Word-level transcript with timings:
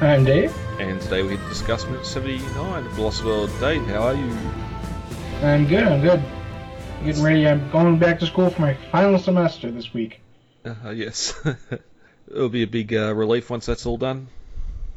I'm 0.00 0.24
Dave. 0.24 0.54
and 0.78 1.00
today 1.00 1.22
we 1.22 1.30
get 1.30 1.40
to 1.42 1.48
discuss 1.48 1.86
minute 1.86 2.04
79 2.04 2.86
of 2.86 2.98
Lost 2.98 3.24
World. 3.24 3.50
Dave, 3.60 3.84
how 3.86 4.02
are 4.02 4.14
you? 4.14 4.30
I'm 5.42 5.66
good. 5.66 5.84
I'm 5.84 6.00
good. 6.02 6.22
Getting 7.04 7.22
ready. 7.22 7.48
I'm 7.48 7.70
going 7.70 7.98
back 7.98 8.18
to 8.20 8.26
school 8.26 8.50
for 8.50 8.60
my 8.60 8.74
final 8.92 9.18
semester 9.18 9.70
this 9.70 9.94
week. 9.94 10.20
Uh, 10.64 10.90
yes. 10.90 11.34
It'll 12.30 12.48
be 12.48 12.62
a 12.62 12.66
big 12.66 12.92
uh, 12.92 13.14
relief 13.14 13.48
once 13.50 13.66
that's 13.66 13.86
all 13.86 13.96
done. 13.96 14.28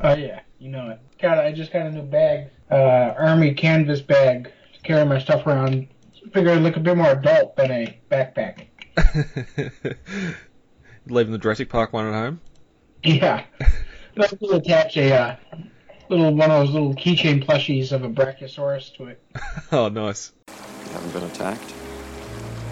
Oh 0.02 0.16
yeah, 0.16 0.42
you 0.60 0.70
know 0.70 0.90
it. 0.90 1.00
Got. 1.22 1.40
I 1.40 1.52
just 1.52 1.72
got 1.72 1.86
a 1.86 1.92
new 1.92 2.02
bag, 2.02 2.50
uh, 2.72 3.14
army 3.18 3.54
canvas 3.54 4.02
bag 4.02 4.52
to 4.74 4.80
carry 4.82 5.06
my 5.06 5.20
stuff 5.20 5.46
around. 5.46 5.88
Figure 6.34 6.52
I'd 6.52 6.62
look 6.62 6.76
a 6.78 6.80
bit 6.80 6.98
more 6.98 7.12
adult 7.12 7.56
than 7.56 7.72
a 7.72 8.00
backpack. 8.10 8.68
Leaving 11.08 11.32
the 11.32 11.38
Jurassic 11.38 11.70
Park 11.70 11.94
one 11.94 12.08
at 12.08 12.14
home. 12.14 12.42
Yeah. 13.02 13.46
But 14.20 14.34
I 14.34 14.38
will 14.42 14.56
attach 14.56 14.98
a 14.98 15.14
uh, 15.14 15.36
little 16.10 16.36
one 16.36 16.52
of 16.52 16.60
those 16.60 16.72
little 16.72 16.94
keychain 16.94 17.42
plushies 17.46 17.94
of 17.94 18.04
a 18.04 18.10
Brachiosaurus 18.10 18.94
to 18.98 19.06
it. 19.06 19.24
oh, 19.72 19.88
nice. 19.88 20.34
You 20.50 20.92
haven't 20.92 21.14
been 21.14 21.24
attacked? 21.24 21.74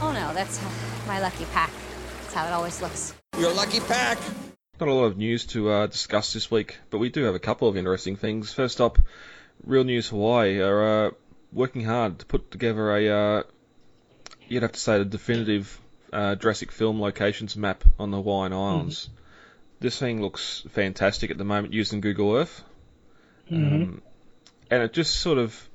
Oh 0.01 0.11
no, 0.11 0.33
that's 0.33 0.61
uh, 0.61 0.69
my 1.07 1.21
lucky 1.21 1.45
pack. 1.53 1.71
That's 2.19 2.33
how 2.33 2.47
it 2.47 2.51
always 2.51 2.81
looks. 2.81 3.13
Your 3.39 3.53
lucky 3.53 3.79
pack. 3.79 4.17
Not 4.81 4.89
a 4.89 4.93
lot 4.93 5.05
of 5.05 5.15
news 5.15 5.45
to 5.45 5.69
uh, 5.69 5.87
discuss 5.87 6.33
this 6.33 6.51
week, 6.51 6.79
but 6.89 6.97
we 6.97 7.07
do 7.07 7.23
have 7.23 7.35
a 7.35 7.39
couple 7.39 7.69
of 7.69 7.77
interesting 7.77 8.17
things. 8.17 8.51
First 8.51 8.81
up, 8.81 8.99
Real 9.63 9.85
News 9.85 10.09
Hawaii 10.09 10.59
are 10.59 11.07
uh, 11.07 11.11
working 11.53 11.85
hard 11.85 12.19
to 12.19 12.25
put 12.25 12.51
together 12.51 12.93
a, 12.93 13.07
uh, 13.07 13.43
you'd 14.49 14.63
have 14.63 14.73
to 14.73 14.79
say, 14.81 14.97
the 14.97 15.05
definitive 15.05 15.79
uh, 16.11 16.35
Jurassic 16.35 16.73
film 16.73 16.99
locations 16.99 17.55
map 17.55 17.85
on 17.97 18.11
the 18.11 18.17
Hawaiian 18.17 18.51
Islands. 18.51 19.09
This 19.79 19.97
thing 19.99 20.21
looks 20.21 20.63
fantastic 20.71 21.29
at 21.31 21.37
the 21.37 21.45
moment 21.45 21.73
using 21.73 22.01
Google 22.01 22.35
Earth. 22.35 22.63
Um, 23.51 24.01
and 24.69 24.83
it 24.83 24.91
just 24.93 25.19
sort 25.19 25.37
of, 25.37 25.69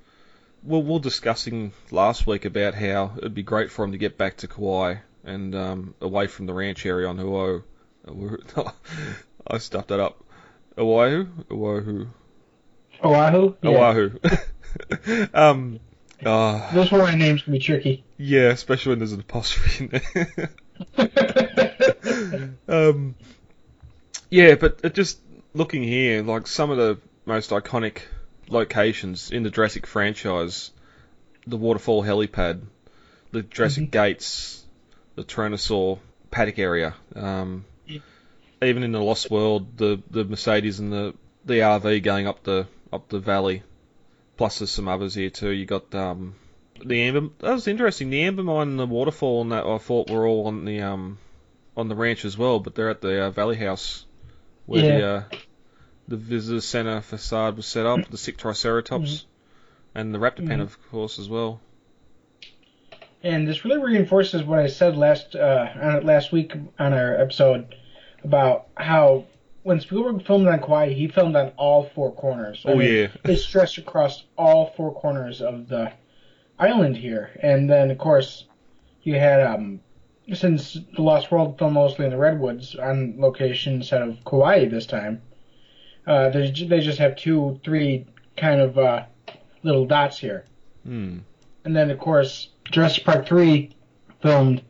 well, 0.62 0.82
we 0.82 0.92
were 0.92 0.98
discussing 0.98 1.72
last 1.90 2.26
week 2.26 2.44
about 2.44 2.74
how 2.74 3.12
it'd 3.16 3.34
be 3.34 3.42
great 3.42 3.70
for 3.70 3.84
him 3.84 3.92
to 3.92 3.98
get 3.98 4.18
back 4.18 4.38
to 4.38 4.48
Kauai 4.48 4.96
and 5.24 5.54
um, 5.54 5.94
away 6.00 6.26
from 6.26 6.46
the 6.46 6.52
ranch 6.52 6.84
area 6.84 7.08
on 7.08 7.18
Oahu. 7.18 7.62
I 9.46 9.58
stuffed 9.58 9.88
that 9.88 10.00
up. 10.00 10.22
Oahu? 10.76 11.26
Oahu. 11.50 12.08
Oahu. 13.04 13.54
Yeah. 13.62 13.70
Oahu. 13.70 14.18
um, 15.34 15.80
ah, 16.26 16.70
Those 16.74 16.90
Hawaiian 16.90 17.18
names 17.18 17.42
can 17.42 17.52
be 17.52 17.58
tricky. 17.58 18.04
yeah, 18.18 18.48
especially 18.48 18.90
when 18.90 18.98
there's 18.98 19.12
an 19.12 19.20
apostrophe 19.20 19.84
in 19.84 20.00
there. 20.00 20.50
um, 22.68 23.14
yeah, 24.32 24.54
but 24.54 24.94
just 24.94 25.20
looking 25.52 25.82
here, 25.82 26.22
like 26.22 26.46
some 26.46 26.70
of 26.70 26.78
the 26.78 26.98
most 27.26 27.50
iconic 27.50 27.98
locations 28.48 29.30
in 29.30 29.42
the 29.42 29.50
Jurassic 29.50 29.86
franchise, 29.86 30.70
the 31.46 31.58
waterfall 31.58 32.02
helipad, 32.02 32.62
the 33.30 33.42
Jurassic 33.42 33.90
Gates, 33.90 34.64
the 35.16 35.22
Tyrannosaur 35.24 35.98
paddock 36.30 36.58
area, 36.58 36.94
um, 37.14 37.66
Yeah. 37.86 38.00
even 38.62 38.82
in 38.84 38.92
the 38.92 39.02
Lost 39.02 39.30
World, 39.30 39.76
the 39.76 40.02
the 40.10 40.24
Mercedes 40.24 40.80
and 40.80 40.90
the 40.90 41.14
the 41.44 41.60
RV 41.60 42.02
going 42.02 42.26
up 42.26 42.42
the 42.42 42.66
up 42.90 43.08
the 43.10 43.18
valley. 43.18 43.62
Plus, 44.38 44.60
there's 44.60 44.70
some 44.70 44.88
others 44.88 45.14
here 45.14 45.28
too. 45.28 45.50
You 45.50 45.66
got 45.66 45.94
um, 45.94 46.36
the 46.82 47.02
amber. 47.02 47.28
That 47.40 47.52
was 47.52 47.68
interesting. 47.68 48.08
The 48.08 48.22
amber 48.22 48.42
mine 48.42 48.68
and 48.68 48.78
the 48.78 48.86
waterfall 48.86 49.42
and 49.42 49.52
that 49.52 49.66
I 49.66 49.76
thought 49.76 50.08
were 50.08 50.26
all 50.26 50.46
on 50.46 50.64
the 50.64 50.80
um 50.80 51.18
on 51.76 51.88
the 51.88 51.94
ranch 51.94 52.24
as 52.24 52.38
well, 52.38 52.60
but 52.60 52.74
they're 52.74 52.88
at 52.88 53.02
the 53.02 53.24
uh, 53.24 53.30
Valley 53.30 53.56
House 53.56 54.06
where 54.72 54.98
the 54.98 55.06
uh, 55.06 55.22
the 56.08 56.16
visitor 56.16 56.60
center 56.60 57.00
facade 57.00 57.56
was 57.56 57.66
set 57.66 57.86
up. 57.86 58.08
The 58.10 58.16
sick 58.18 58.36
triceratops 58.38 59.26
and 59.94 60.14
the 60.14 60.18
raptor 60.18 60.46
pen, 60.46 60.58
Mhm. 60.58 60.62
of 60.62 60.90
course, 60.90 61.18
as 61.18 61.28
well. 61.28 61.60
And 63.22 63.46
this 63.46 63.64
really 63.64 63.78
reinforces 63.82 64.42
what 64.42 64.58
I 64.58 64.66
said 64.66 64.96
last 64.96 65.36
uh, 65.36 66.00
last 66.02 66.32
week 66.32 66.54
on 66.78 66.92
our 66.92 67.14
episode 67.14 67.74
about 68.24 68.66
how 68.76 69.24
when 69.62 69.78
Spielberg 69.80 70.26
filmed 70.26 70.48
on 70.48 70.58
Kauai, 70.58 70.92
he 70.92 71.06
filmed 71.06 71.36
on 71.36 71.52
all 71.56 71.84
four 71.94 72.10
corners. 72.12 72.62
I 72.66 72.72
Oh, 72.72 72.76
mean, 72.76 72.94
yeah. 72.94 73.08
it 73.32 73.36
stretched 73.36 73.78
across 73.78 74.24
all 74.36 74.72
four 74.76 74.92
corners 74.92 75.40
of 75.40 75.68
the 75.68 75.92
island 76.58 76.96
here, 76.96 77.30
and 77.40 77.70
then 77.70 77.90
of 77.92 77.98
course 77.98 78.46
you 79.04 79.14
had 79.20 79.40
um 79.40 79.80
since 80.34 80.78
the 80.94 81.02
Lost 81.02 81.30
World 81.30 81.58
filmed 81.58 81.74
mostly 81.74 82.04
in 82.04 82.10
the 82.10 82.16
redwoods 82.16 82.74
on 82.74 83.14
location 83.18 83.74
instead 83.74 84.02
of 84.02 84.24
Kauai 84.24 84.66
this 84.66 84.86
time. 84.86 85.22
Uh, 86.06 86.30
they 86.30 86.50
they 86.50 86.80
just 86.80 86.98
have 86.98 87.16
two, 87.16 87.60
three 87.64 88.06
kind 88.36 88.60
of 88.60 88.78
uh, 88.78 89.04
little 89.62 89.86
dots 89.86 90.18
here. 90.18 90.44
Hmm. 90.84 91.18
And 91.64 91.76
then, 91.76 91.90
of 91.90 91.98
course, 91.98 92.48
Jurassic 92.64 93.04
Park 93.04 93.26
three 93.26 93.76
filmed. 94.20 94.62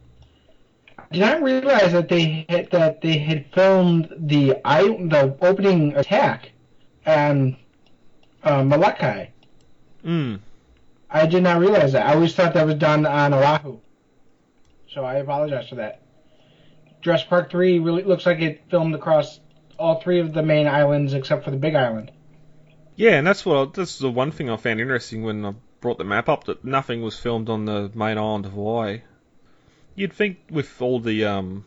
Did 1.10 1.22
I 1.22 1.38
realize 1.38 1.92
that 1.92 2.08
they 2.08 2.46
had, 2.48 2.70
that 2.70 3.00
they 3.00 3.18
had 3.18 3.46
filmed 3.52 4.12
the 4.18 4.56
I 4.64 4.82
the 4.82 5.36
opening 5.40 5.96
attack 5.96 6.52
on 7.06 7.56
uh, 8.42 8.62
Molokai. 8.62 9.26
Hmm. 10.02 10.36
I 11.10 11.26
did 11.26 11.42
not 11.42 11.60
realize 11.60 11.92
that. 11.92 12.06
I 12.06 12.14
always 12.14 12.34
thought 12.34 12.54
that 12.54 12.66
was 12.66 12.76
done 12.76 13.06
on 13.06 13.34
Oahu. 13.34 13.78
So 14.94 15.04
I 15.04 15.14
apologize 15.16 15.68
for 15.68 15.76
that. 15.76 16.00
Jurassic 17.00 17.28
Park 17.28 17.50
three 17.50 17.78
really 17.78 18.02
looks 18.02 18.26
like 18.26 18.40
it 18.40 18.62
filmed 18.70 18.94
across 18.94 19.40
all 19.78 20.00
three 20.00 20.20
of 20.20 20.32
the 20.32 20.42
main 20.42 20.66
islands 20.66 21.14
except 21.14 21.44
for 21.44 21.50
the 21.50 21.56
Big 21.56 21.74
Island. 21.74 22.12
Yeah, 22.94 23.12
and 23.12 23.26
that's 23.26 23.44
what 23.44 23.74
that's 23.74 23.98
the 23.98 24.10
one 24.10 24.30
thing 24.30 24.50
I 24.50 24.56
found 24.56 24.80
interesting 24.80 25.22
when 25.22 25.44
I 25.44 25.54
brought 25.80 25.98
the 25.98 26.04
map 26.04 26.28
up 26.28 26.44
that 26.44 26.64
nothing 26.64 27.02
was 27.02 27.18
filmed 27.18 27.48
on 27.48 27.64
the 27.64 27.90
main 27.94 28.18
island 28.18 28.46
of 28.46 28.52
Hawaii. 28.52 29.00
You'd 29.94 30.12
think 30.12 30.38
with 30.50 30.80
all 30.80 31.00
the 31.00 31.24
um, 31.24 31.64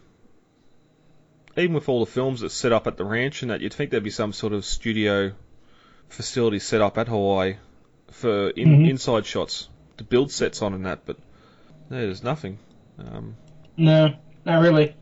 even 1.57 1.74
with 1.74 1.90
all 1.90 2.06
the 2.06 2.12
films 2.12 2.42
that's 2.42 2.53
set 2.53 2.72
up 2.72 2.88
at 2.88 2.97
the 2.97 3.06
ranch 3.06 3.42
and 3.42 3.52
that, 3.52 3.62
you'd 3.62 3.74
think 3.74 3.92
there'd 3.92 4.03
be 4.03 4.09
some 4.12 4.34
sort 4.34 4.53
of 4.53 4.66
studio 4.66 5.31
facility 6.09 6.59
set 6.59 6.81
up 6.81 6.97
at 6.97 7.07
Hawaii 7.07 7.56
for 8.12 8.50
in, 8.52 8.69
Mhm. 8.69 8.90
inside 8.90 9.25
shots 9.25 9.68
to 9.97 10.03
build 10.03 10.31
sets 10.31 10.62
on 10.62 10.74
and 10.74 10.86
that, 10.86 11.06
but 11.06 11.18
no, 11.90 11.97
there's 12.00 12.24
nothing. 12.24 12.59
Um, 13.00 13.35
No, 13.78 14.13
not 14.45 14.61
really. 14.61 14.95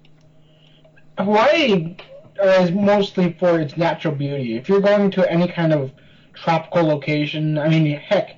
Hawaii 1.17 1.95
is 2.41 2.71
mostly 2.71 3.33
for 3.39 3.59
its 3.59 3.77
natural 3.77 4.15
beauty. 4.15 4.57
If 4.57 4.67
you're 4.67 4.81
going 4.81 5.11
to 5.11 5.31
any 5.31 5.47
kind 5.47 5.73
of 5.73 5.91
tropical 6.33 6.83
location, 6.83 7.57
I 7.57 7.69
mean, 7.69 7.97
heck, 7.97 8.37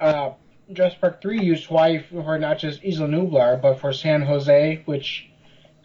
uh, 0.00 0.32
Jurassic 0.72 1.00
Park 1.00 1.22
3 1.22 1.42
used 1.42 1.64
Hawaii 1.66 2.02
for 2.10 2.38
not 2.38 2.58
just 2.58 2.84
Isla 2.84 3.08
Nublar, 3.08 3.60
but 3.60 3.80
for 3.80 3.92
San 3.92 4.22
Jose, 4.22 4.82
which 4.84 5.30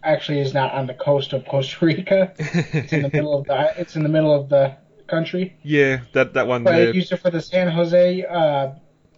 actually 0.03 0.39
is 0.39 0.53
not 0.53 0.73
on 0.73 0.87
the 0.87 0.93
coast 0.93 1.33
of 1.33 1.45
Costa 1.45 1.85
Rica. 1.85 2.33
It's 2.37 2.93
in 2.93 3.01
the 3.03 3.09
middle 3.09 3.37
of 3.37 3.45
the 3.45 3.73
it's 3.79 3.95
in 3.95 4.03
the 4.03 4.09
middle 4.09 4.33
of 4.33 4.49
the 4.49 4.75
country. 5.07 5.57
yeah, 5.63 6.01
that 6.13 6.33
that 6.33 6.47
one 6.47 6.63
But 6.63 6.71
there. 6.75 6.89
it 6.89 6.95
used 6.95 7.11
it 7.11 7.17
for 7.17 7.29
the 7.31 7.41
San 7.41 7.67
Jose, 7.69 8.25
uh, 8.25 8.71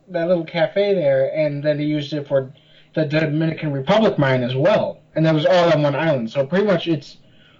that 0.10 0.28
little 0.28 0.46
cafe 0.46 0.94
there, 0.94 1.32
and 1.36 1.64
then 1.64 1.80
he 1.80 1.86
used 1.86 2.14
it 2.14 2.28
for 2.28 2.54
the 2.94 3.06
Dominican 3.06 3.72
Republic 3.72 4.18
mine 4.18 4.44
as 4.44 4.56
well. 4.56 5.02
And 5.16 5.26
that 5.26 5.34
was 5.34 5.46
all 5.46 5.72
on 5.72 5.82
one 5.82 5.96
island. 5.96 6.32
So 6.32 6.46
pretty 6.46 6.66
much 6.66 6.88
it's 6.88 7.18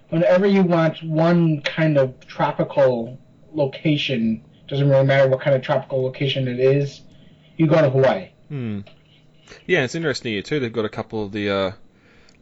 whenever 0.08 0.46
you 0.46 0.62
want 0.62 1.02
one 1.02 1.62
kind 1.62 1.98
of 1.98 2.26
tropical 2.26 3.18
location, 3.52 4.44
doesn't 4.68 4.88
really 4.88 5.04
matter 5.06 5.28
what 5.28 5.40
kind 5.40 5.56
of 5.56 5.62
tropical 5.62 6.02
location 6.02 6.48
it 6.48 6.60
is, 6.60 7.00
you 7.56 7.66
go 7.66 7.80
to 7.80 7.90
Hawaii. 7.90 8.28
Hmm. 8.48 8.80
Yeah, 9.66 9.84
it's 9.84 9.94
interesting 9.94 10.32
here 10.32 10.42
too. 10.42 10.60
They've 10.60 10.72
got 10.72 10.84
a 10.84 10.90
couple 10.90 11.24
of 11.24 11.32
the 11.32 11.50
uh, 11.50 11.72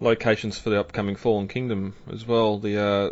locations 0.01 0.59
for 0.59 0.71
the 0.71 0.81
upcoming 0.81 1.17
Fallen 1.17 1.49
Kingdom 1.49 1.95
as 2.13 2.27
well. 2.27 2.59
The 2.59 2.83
uh, 2.83 3.11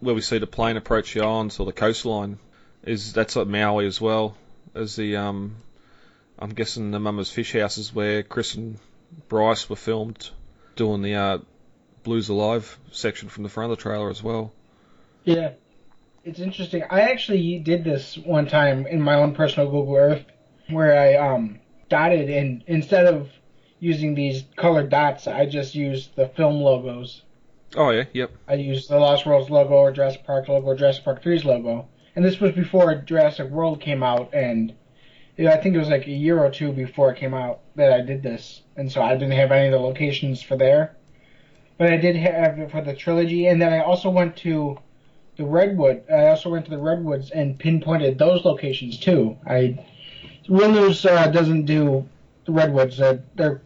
where 0.00 0.14
we 0.14 0.20
see 0.20 0.38
the 0.38 0.46
plane 0.46 0.76
approach 0.76 1.14
the 1.14 1.22
islands 1.22 1.60
or 1.60 1.66
the 1.66 1.72
coastline 1.72 2.38
is 2.82 3.12
that's 3.12 3.36
at 3.36 3.46
Maui 3.46 3.86
as 3.86 4.00
well 4.00 4.36
as 4.74 4.96
the 4.96 5.16
um, 5.16 5.56
I'm 6.42 6.50
guessing 6.50 6.90
the 6.90 6.98
Mama's 6.98 7.30
Fish 7.30 7.52
House 7.52 7.78
is 7.78 7.94
where 7.94 8.24
Chris 8.24 8.56
and 8.56 8.76
Bryce 9.28 9.70
were 9.70 9.76
filmed 9.76 10.28
doing 10.74 11.00
the 11.00 11.14
uh, 11.14 11.38
Blues 12.02 12.30
Alive 12.30 12.80
section 12.90 13.28
from 13.28 13.44
the 13.44 13.48
front 13.48 13.70
of 13.70 13.78
the 13.78 13.82
trailer 13.82 14.10
as 14.10 14.24
well. 14.24 14.52
Yeah. 15.22 15.52
It's 16.24 16.40
interesting. 16.40 16.82
I 16.90 17.02
actually 17.02 17.60
did 17.60 17.84
this 17.84 18.18
one 18.18 18.48
time 18.48 18.88
in 18.88 19.00
my 19.00 19.14
own 19.14 19.34
personal 19.36 19.70
Google 19.70 19.94
Earth 19.94 20.24
where 20.68 20.98
I 20.98 21.14
um 21.14 21.60
dotted 21.88 22.28
and 22.28 22.64
instead 22.66 23.06
of 23.06 23.30
using 23.78 24.16
these 24.16 24.44
colored 24.56 24.90
dots, 24.90 25.28
I 25.28 25.46
just 25.46 25.76
used 25.76 26.16
the 26.16 26.26
film 26.26 26.56
logos. 26.56 27.22
Oh 27.76 27.90
yeah, 27.90 28.04
yep. 28.12 28.32
I 28.48 28.54
used 28.54 28.88
the 28.88 28.98
Lost 28.98 29.26
Worlds 29.26 29.48
logo 29.48 29.74
or 29.74 29.92
Jurassic 29.92 30.24
Park 30.24 30.48
logo 30.48 30.66
or 30.66 30.74
Jurassic 30.74 31.04
Park 31.04 31.22
3's 31.22 31.44
logo. 31.44 31.88
And 32.16 32.24
this 32.24 32.40
was 32.40 32.52
before 32.52 32.96
Jurassic 32.96 33.48
World 33.48 33.80
came 33.80 34.02
out 34.02 34.34
and 34.34 34.74
I 35.38 35.56
think 35.56 35.74
it 35.74 35.78
was 35.78 35.88
like 35.88 36.06
a 36.06 36.10
year 36.10 36.38
or 36.38 36.50
two 36.50 36.72
before 36.72 37.10
it 37.10 37.18
came 37.18 37.34
out 37.34 37.60
that 37.76 37.92
I 37.92 38.00
did 38.02 38.22
this. 38.22 38.62
And 38.76 38.90
so 38.90 39.02
I 39.02 39.14
didn't 39.14 39.32
have 39.32 39.50
any 39.50 39.66
of 39.66 39.72
the 39.72 39.78
locations 39.78 40.42
for 40.42 40.56
there. 40.56 40.96
But 41.78 41.92
I 41.92 41.96
did 41.96 42.16
have 42.16 42.58
it 42.58 42.70
for 42.70 42.82
the 42.82 42.94
trilogy, 42.94 43.46
and 43.46 43.60
then 43.60 43.72
I 43.72 43.80
also 43.80 44.10
went 44.10 44.36
to 44.38 44.78
the 45.36 45.44
redwood. 45.44 46.04
I 46.10 46.28
also 46.28 46.50
went 46.50 46.66
to 46.66 46.70
the 46.70 46.78
redwoods 46.78 47.30
and 47.30 47.58
pinpointed 47.58 48.18
those 48.18 48.44
locations 48.44 48.98
too. 48.98 49.36
I 49.46 49.84
Real 50.48 50.90
uh, 50.90 51.28
doesn't 51.28 51.64
do 51.64 52.08
the 52.44 52.52
redwoods; 52.52 53.00
uh, 53.00 53.18
they're 53.34 53.62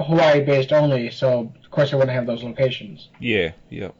Hawaii 0.00 0.40
based 0.40 0.72
only, 0.72 1.10
so 1.10 1.52
of 1.62 1.70
course 1.70 1.92
I 1.92 1.96
wouldn't 1.96 2.14
have 2.14 2.26
those 2.26 2.42
locations. 2.42 3.08
Yeah, 3.20 3.52
yeah. 3.68 3.90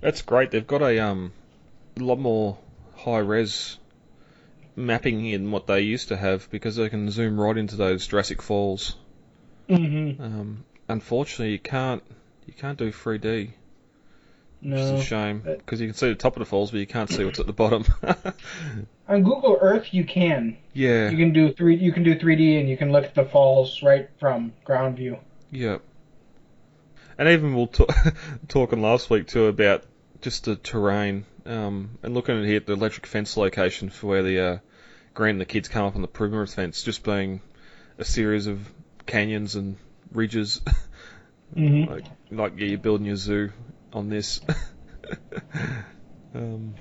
That's 0.00 0.22
great. 0.22 0.50
They've 0.50 0.66
got 0.66 0.82
a 0.82 0.98
um 1.00 1.32
a 1.98 2.02
lot 2.02 2.18
more 2.18 2.56
high 2.96 3.18
res 3.18 3.78
mapping 4.76 5.26
in 5.26 5.50
what 5.50 5.66
they 5.66 5.80
used 5.80 6.08
to 6.08 6.16
have 6.16 6.48
because 6.50 6.76
they 6.76 6.88
can 6.88 7.10
zoom 7.10 7.40
right 7.40 7.56
into 7.56 7.76
those 7.76 8.06
Jurassic 8.06 8.42
Falls. 8.42 8.96
Mm-hmm. 9.68 10.22
Um, 10.22 10.64
unfortunately, 10.88 11.52
you 11.52 11.58
can't 11.58 12.02
you 12.46 12.52
can't 12.52 12.78
do 12.78 12.90
3D. 12.92 13.52
Which 14.62 14.72
is 14.78 14.90
No. 14.90 14.96
a 14.96 15.02
shame 15.02 15.40
because 15.44 15.80
you 15.80 15.86
can 15.86 15.94
see 15.96 16.08
the 16.10 16.14
top 16.14 16.36
of 16.36 16.40
the 16.40 16.44
falls, 16.44 16.70
but 16.70 16.80
you 16.80 16.86
can't 16.86 17.08
see 17.08 17.24
what's 17.24 17.38
at 17.40 17.46
the 17.46 17.52
bottom. 17.54 17.84
On 19.08 19.22
Google 19.22 19.56
Earth, 19.60 19.92
you 19.94 20.04
can. 20.04 20.58
yeah, 20.74 21.08
You 21.10 21.16
can 21.16 21.32
do 21.32 21.52
three. 21.52 21.76
You 21.76 21.92
can 21.92 22.02
do 22.02 22.14
3D, 22.18 22.60
and 22.60 22.68
you 22.68 22.76
can 22.76 22.92
look 22.92 23.04
at 23.04 23.14
the 23.14 23.24
falls 23.24 23.82
right 23.82 24.08
from 24.18 24.52
ground 24.64 24.96
view. 24.98 25.18
yeah. 25.50 25.78
And 27.18 27.28
even 27.28 27.50
we 27.50 27.56
we'll 27.56 27.66
ta- 27.66 28.12
talking 28.48 28.80
last 28.82 29.10
week 29.10 29.26
too 29.26 29.46
about 29.46 29.84
just 30.22 30.44
the 30.44 30.56
terrain 30.56 31.24
um, 31.46 31.98
and 32.02 32.14
looking 32.14 32.38
at 32.38 32.44
here 32.44 32.56
at 32.56 32.66
the 32.66 32.72
electric 32.72 33.06
fence 33.06 33.36
location 33.36 33.90
for 33.90 34.06
where 34.08 34.22
the 34.22 34.40
uh, 34.40 34.58
Grant 35.14 35.32
and 35.32 35.40
the 35.40 35.46
kids 35.46 35.68
come 35.68 35.84
up 35.86 35.96
on 35.96 36.02
the 36.02 36.08
perimeter 36.08 36.46
fence, 36.46 36.82
just 36.82 37.02
being 37.02 37.40
a 37.98 38.04
series 38.04 38.46
of 38.46 38.60
canyons 39.06 39.56
and 39.56 39.76
ridges, 40.12 40.60
Mm-hmm. 41.56 41.90
like 41.90 42.04
like 42.30 42.52
yeah, 42.58 42.66
you're 42.66 42.78
building 42.78 43.06
your 43.06 43.16
zoo 43.16 43.50
on 43.92 44.08
this. 44.08 44.40
um, 46.34 46.74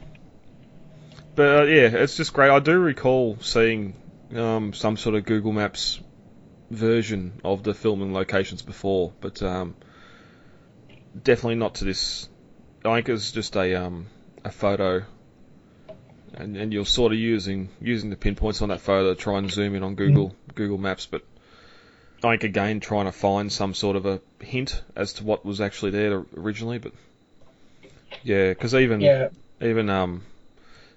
but 1.34 1.62
uh, 1.62 1.64
yeah, 1.64 1.88
it's 1.88 2.16
just 2.18 2.34
great. 2.34 2.52
I 2.52 2.60
do 2.60 2.78
recall 2.78 3.38
seeing 3.42 3.96
um, 4.36 4.74
some 4.74 4.96
sort 4.96 5.16
of 5.16 5.26
Google 5.26 5.54
Maps 5.54 6.00
version 6.70 7.42
of 7.44 7.64
the 7.64 7.74
filming 7.74 8.14
locations 8.14 8.62
before, 8.62 9.12
but 9.22 9.42
um, 9.42 9.76
definitely 11.24 11.56
not 11.56 11.76
to 11.76 11.86
this. 11.86 12.30
I 12.86 12.96
think 12.96 13.10
it's 13.10 13.32
just 13.32 13.56
a 13.56 13.74
um, 13.74 14.06
a 14.50 14.52
photo, 14.52 15.04
and, 16.34 16.58
and 16.58 16.74
you're 16.74 16.86
sort 16.86 17.14
of 17.14 17.20
using 17.20 17.70
using 17.82 18.10
the 18.10 18.16
pinpoints 18.16 18.62
on 18.62 18.70
that 18.70 18.82
photo 18.82 19.14
to 19.14 19.20
try 19.20 19.38
and 19.38 19.50
zoom 19.50 19.76
in 19.76 19.84
on 19.84 19.96
Google 19.96 20.36
Google 20.56 20.78
Maps, 20.78 21.06
but 21.06 21.22
I 22.24 22.32
think 22.32 22.44
again 22.44 22.80
trying 22.80 23.06
to 23.06 23.12
find 23.12 23.52
some 23.52 23.74
sort 23.74 23.96
of 23.96 24.06
a 24.06 24.20
hint 24.40 24.82
as 24.96 25.14
to 25.14 25.24
what 25.24 25.46
was 25.46 25.62
actually 25.62 25.92
there 25.92 26.26
originally, 26.36 26.80
but 26.80 26.92
yeah, 28.24 28.50
because 28.50 28.76
even 28.76 29.02
Yeah. 29.02 29.30
even 29.62 29.90
um, 29.90 30.24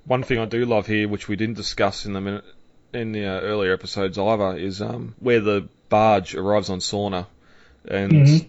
one 0.04 0.22
thing 0.22 0.38
I 0.38 0.46
do 0.46 0.64
love 0.66 0.86
here, 0.86 1.08
which 1.08 1.28
we 1.28 1.36
didn't 1.36 1.56
discuss 1.56 2.06
in 2.06 2.12
the 2.12 2.20
minute 2.20 2.44
in 2.92 3.12
the 3.12 3.26
uh, 3.26 3.40
earlier 3.40 3.72
episodes 3.72 4.18
either, 4.18 4.56
is 4.56 4.82
um, 4.82 5.14
where 5.20 5.40
the 5.40 5.68
barge 5.88 6.34
arrives 6.34 6.70
on 6.70 6.80
Sorna, 6.80 7.26
and 7.88 8.12
Mhm. 8.12 8.48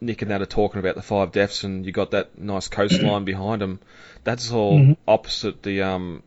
Nick 0.00 0.22
and 0.22 0.30
that 0.30 0.40
are 0.40 0.46
talking 0.46 0.78
about 0.80 0.94
the 0.94 1.02
five 1.02 1.30
deaths, 1.32 1.62
and 1.64 1.84
you 1.84 1.92
got 1.92 2.12
that 2.12 2.38
nice 2.38 2.68
coastline 2.78 3.24
behind 3.24 3.60
them. 3.62 3.80
That's 4.24 4.50
all 4.52 4.78
Mhm. 4.78 4.96
opposite 5.06 5.62
the 5.62 5.82
um. 5.82 6.22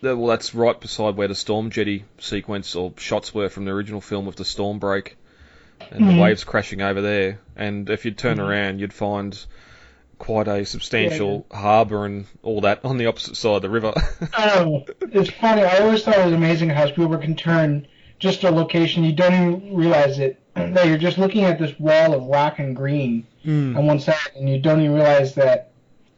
the- 0.00 0.16
Well, 0.16 0.26
that's 0.26 0.54
right 0.54 0.78
beside 0.80 1.16
where 1.16 1.28
the 1.28 1.34
storm 1.34 1.70
jetty 1.70 2.04
sequence 2.18 2.74
or 2.74 2.92
shots 2.96 3.32
were 3.34 3.48
from 3.48 3.64
the 3.64 3.70
original 3.70 4.00
film 4.00 4.26
with 4.26 4.36
the 4.36 4.44
storm 4.44 4.78
break 4.78 5.16
and 5.90 6.02
Mhm. 6.04 6.14
the 6.16 6.20
waves 6.20 6.44
crashing 6.44 6.82
over 6.82 7.00
there. 7.00 7.38
And 7.56 7.88
if 7.88 8.04
you'd 8.04 8.18
turn 8.18 8.38
Mhm. 8.38 8.48
around, 8.48 8.80
you'd 8.80 8.92
find 8.92 9.38
quite 10.18 10.48
a 10.48 10.64
substantial 10.64 11.46
harbour 11.52 12.04
and 12.06 12.26
all 12.42 12.60
that 12.62 12.80
on 12.84 12.96
the 12.98 13.06
opposite 13.06 13.36
side 13.36 13.56
of 13.56 13.62
the 13.62 13.70
river. 13.70 13.92
I. 14.34 14.84
It's 15.12 15.30
funny. 15.30 15.62
I 15.62 15.78
always 15.78 16.02
thought 16.04 16.18
it 16.18 16.24
was 16.24 16.34
amazing 16.34 16.68
how 16.70 16.86
Spielberg 16.86 17.22
can 17.22 17.34
turn 17.36 17.86
just 18.18 18.44
a 18.44 18.50
location 18.50 19.02
you 19.04 19.12
don't 19.12 19.34
even 19.34 19.74
realize 19.76 20.18
it. 20.18 20.38
That 20.54 20.86
you're 20.86 20.98
just 20.98 21.18
looking 21.18 21.44
at 21.44 21.58
this 21.58 21.78
wall 21.78 22.14
of 22.14 22.24
rock 22.24 22.58
and 22.58 22.76
green 22.76 23.26
Mm. 23.44 23.76
on 23.76 23.86
one 23.86 23.98
side, 23.98 24.16
and 24.36 24.48
you 24.48 24.60
don't 24.60 24.80
even 24.80 24.94
realize 24.94 25.34
that. 25.34 25.72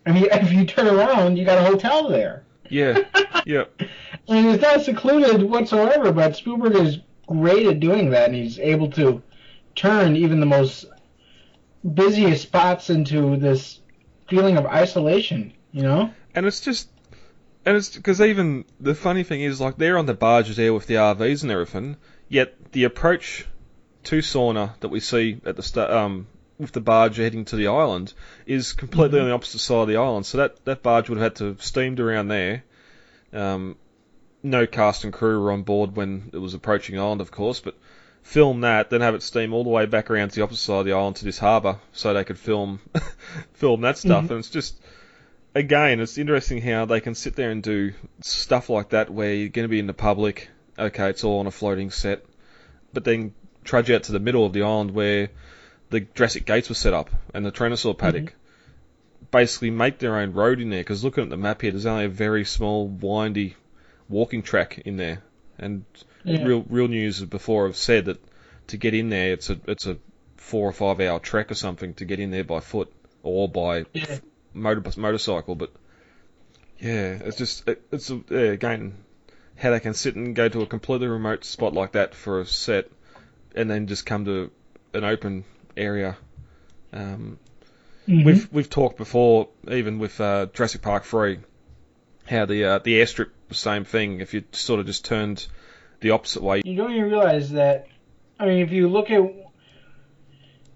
I 0.05 0.13
mean, 0.13 0.27
if 0.33 0.53
you 0.53 0.65
turn 0.67 0.87
around, 0.89 1.37
you 1.39 1.45
got 1.45 1.59
a 1.59 1.65
hotel 1.65 2.09
there. 2.09 2.45
Yeah, 2.69 2.99
yeah, 3.47 3.65
I 4.29 4.33
mean, 4.33 4.47
it's 4.47 4.63
not 4.63 4.83
secluded 4.83 5.43
whatsoever, 5.43 6.13
but 6.13 6.37
Spielberg 6.37 6.75
is 6.77 6.99
great 7.27 7.67
at 7.67 7.81
doing 7.81 8.11
that, 8.11 8.27
and 8.29 8.35
he's 8.35 8.59
able 8.59 8.91
to 8.93 9.23
turn 9.75 10.17
even 10.17 10.41
the 10.41 10.47
most 10.47 10.87
busiest 11.95 12.43
spots 12.43 12.91
into 12.91 13.37
this 13.37 13.81
feeling 14.29 14.57
of 14.57 14.67
isolation. 14.67 15.53
You 15.73 15.83
know? 15.83 16.11
and 16.35 16.47
it's 16.47 16.61
just, 16.61 16.89
and 17.67 17.77
it's 17.77 17.97
because 17.97 18.21
even 18.21 18.65
the 18.81 18.95
funny 18.95 19.25
thing 19.25 19.41
is 19.43 19.61
like 19.61 19.77
they're 19.77 19.99
on 19.99 20.07
the 20.07 20.15
barges 20.15 20.57
there 20.57 20.73
with 20.73 20.87
the 20.87 20.95
RVs 20.95 21.43
and 21.43 21.51
everything, 21.51 21.97
yet 22.29 22.73
the 22.73 22.85
approach 22.85 23.47
to 24.05 24.19
Sorna 24.19 24.79
that 24.81 24.89
we 24.89 25.01
see 25.01 25.41
at 25.45 25.57
the 25.57 25.63
start, 25.63 25.91
um, 25.91 26.27
with 26.59 26.73
the 26.73 26.81
barge 26.81 27.17
heading 27.17 27.45
to 27.47 27.57
the 27.57 27.67
island 27.69 28.13
is 28.47 28.73
completely 28.75 29.19
Mhm. 29.19 29.23
on 29.23 29.29
the 29.29 29.35
opposite 29.35 29.59
side 29.59 29.83
of 29.83 29.89
the 29.89 29.97
island. 29.97 30.25
So 30.27 30.39
that 30.39 30.65
that 30.65 30.83
barge 30.83 31.09
would 31.09 31.19
have 31.19 31.25
had 31.25 31.37
to 31.37 31.45
have 31.47 31.63
steamed 31.63 32.01
around 32.01 32.29
there. 32.29 32.63
Um, 33.33 33.77
no 34.43 34.67
cast 34.67 35.05
and 35.05 35.13
crew 35.13 35.41
were 35.43 35.51
on 35.53 35.63
board 35.63 35.97
when 35.97 36.31
it 36.33 36.39
was 36.39 36.55
approaching 36.55 36.97
the 36.97 37.03
island, 37.03 37.21
of 37.21 37.31
course, 37.31 37.61
but 37.61 37.75
film 38.23 38.61
that, 38.63 38.89
then 38.91 39.01
have 39.01 39.15
it 39.15 39.23
steam 39.23 39.53
all 39.53 39.65
the 39.65 39.71
way 39.71 39.85
back 39.87 40.11
around 40.11 40.29
to 40.31 40.37
the 40.37 40.43
opposite 40.43 40.63
side 40.63 40.81
of 40.81 40.87
the 40.87 40.93
island 40.93 41.17
to 41.17 41.25
this 41.25 41.39
harbour, 41.39 41.79
so 41.93 42.15
they 42.15 42.25
could 42.25 42.39
film 42.39 42.81
film 43.55 43.81
that 43.83 43.99
stuff. 43.99 44.25
Mhm. 44.27 44.31
And 44.31 44.39
it's 44.39 44.51
just 44.51 44.81
again, 45.57 46.01
it's 46.01 46.19
interesting 46.19 46.61
how 46.61 46.85
they 46.85 47.01
can 47.01 47.15
sit 47.15 47.37
there 47.37 47.51
and 47.51 47.63
do 47.63 47.93
stuff 48.21 48.69
like 48.71 48.91
that 48.91 49.11
where 49.11 49.33
you're 49.35 49.49
going 49.49 49.65
to 49.65 49.69
be 49.69 49.79
in 49.79 49.87
the 49.87 49.95
public. 49.95 50.49
Okay, 50.79 51.11
it's 51.11 51.23
all 51.25 51.41
on 51.41 51.47
a 51.47 51.51
floating 51.53 51.91
set, 51.91 52.25
but 52.93 53.05
then 53.05 53.33
trudge 53.65 53.91
out 53.91 54.05
to 54.05 54.13
the 54.13 54.21
middle 54.21 54.45
of 54.47 54.53
the 54.53 54.63
island 54.63 54.93
where 54.93 55.31
the 55.91 56.01
Jurassic 56.01 56.45
gates 56.47 56.69
were 56.69 56.75
set 56.75 56.93
up 56.95 57.11
and 57.33 57.45
the 57.45 57.53
Tyrannosaur 57.53 57.97
paddock. 57.97 58.25
Mm-hmm. 58.25 58.39
Basically, 59.31 59.71
make 59.71 59.99
their 59.99 60.17
own 60.17 60.33
road 60.33 60.61
in 60.61 60.71
there 60.71 60.81
because 60.81 61.03
looking 61.03 61.25
at 61.25 61.31
the 61.31 61.37
map 61.37 61.63
here, 61.63 61.73
there's 61.73 61.87
only 61.87 62.05
a 62.05 62.09
very 62.09 62.45
small, 62.45 62.87
windy 62.87 63.57
walking 64.09 64.43
track 64.43 64.79
in 64.85 64.97
there. 64.97 65.23
And 65.59 65.85
Yeah. 66.25 66.45
real 66.45 66.65
real 66.69 66.89
news 66.89 67.21
before 67.25 67.67
have 67.67 67.77
said 67.77 68.05
that 68.05 68.21
to 68.69 68.77
get 68.77 68.95
in 68.95 69.09
there, 69.09 69.33
it's 69.33 69.51
a 69.51 69.59
it's 69.67 69.87
a 69.87 69.97
four 70.37 70.69
or 70.69 70.73
five 70.73 71.01
hour 71.01 71.19
trek 71.19 71.51
or 71.51 71.55
something 71.55 71.95
to 71.95 72.05
get 72.05 72.21
in 72.21 72.31
there 72.31 72.45
by 72.45 72.61
foot 72.61 72.93
or 73.23 73.49
by 73.49 73.87
Yeah. 73.93 74.19
motor 74.53 74.83
motorcycle. 74.97 75.55
But 75.55 75.73
yeah, 76.79 77.19
it's 77.25 77.37
just 77.39 77.67
it, 77.69 77.83
it's 77.91 78.11
a, 78.11 78.21
yeah, 78.31 78.39
again 78.39 78.95
how 79.57 79.71
they 79.71 79.81
can 79.81 79.95
sit 79.95 80.17
and 80.17 80.35
go 80.35 80.49
to 80.49 80.63
a 80.63 80.67
completely 80.67 81.07
remote 81.07 81.45
spot 81.45 81.73
like 81.73 81.93
that 81.93 82.15
for 82.15 82.41
a 82.41 82.47
set, 82.47 82.91
and 83.55 83.71
then 83.71 83.87
just 83.87 84.07
come 84.07 84.25
to 84.25 84.51
an 84.93 85.05
open 85.05 85.45
area. 85.77 86.17
Um, 86.93 87.39
Mhm. 88.09 88.25
We've 88.25 88.53
we've 88.53 88.71
talked 88.71 88.99
before, 88.99 89.49
even 89.71 89.99
with 89.99 90.21
uh, 90.21 90.47
Jurassic 90.53 90.83
Park 90.83 91.05
Three, 91.05 91.39
how 92.27 92.45
the 92.45 92.65
uh, 92.65 92.79
the 92.79 93.01
airstrip 93.01 93.31
the 93.49 93.55
same 93.55 93.85
thing. 93.85 94.21
If 94.21 94.35
you 94.35 94.45
sort 94.53 94.81
of 94.81 94.87
just 94.87 95.07
turned 95.07 95.47
the 96.01 96.11
opposite 96.11 96.43
way, 96.43 96.61
You 96.65 96.77
don't 96.77 96.91
even 96.93 97.05
realize 97.05 97.53
that. 97.53 97.87
I 98.39 98.47
mean, 98.47 98.59
if 98.59 98.73
you 98.73 98.89
look 98.89 99.11
at 99.11 99.23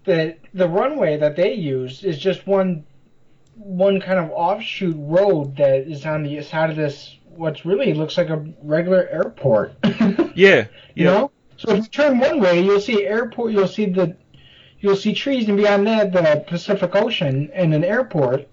the 0.05 0.37
the 0.55 0.67
runway 0.67 1.17
that 1.17 1.35
they 1.35 1.53
use 1.53 2.03
is 2.03 2.17
just 2.17 2.47
one 2.47 2.85
one 3.55 4.01
kind 4.01 4.17
of 4.17 4.31
offshoot 4.31 4.95
road 4.97 5.57
that 5.57 5.87
is 5.87 6.05
on 6.05 6.23
the 6.23 6.41
side 6.41 6.71
of 6.71 6.77
this 6.77 7.15
what 7.27 7.63
really 7.63 7.93
looks 7.93 8.17
like 8.17 8.29
a 8.29 8.43
regular 8.63 9.07
airport. 9.07 9.73
yeah, 10.35 10.65
You 10.95 11.05
know? 11.05 11.31
So 11.59 11.71
if 11.71 11.77
you 11.77 11.89
turn 11.89 12.19
one 12.19 12.39
way, 12.39 12.61
you'll 12.63 12.79
see 12.79 13.05
airport. 13.05 13.51
You'll 13.51 13.67
see 13.67 13.85
the, 13.87 14.15
you'll 14.79 14.95
see 14.95 15.13
trees, 15.13 15.47
and 15.49 15.57
beyond 15.57 15.85
that, 15.87 16.13
the 16.13 16.43
Pacific 16.47 16.95
Ocean 16.95 17.51
and 17.53 17.73
an 17.73 17.83
airport. 17.83 18.47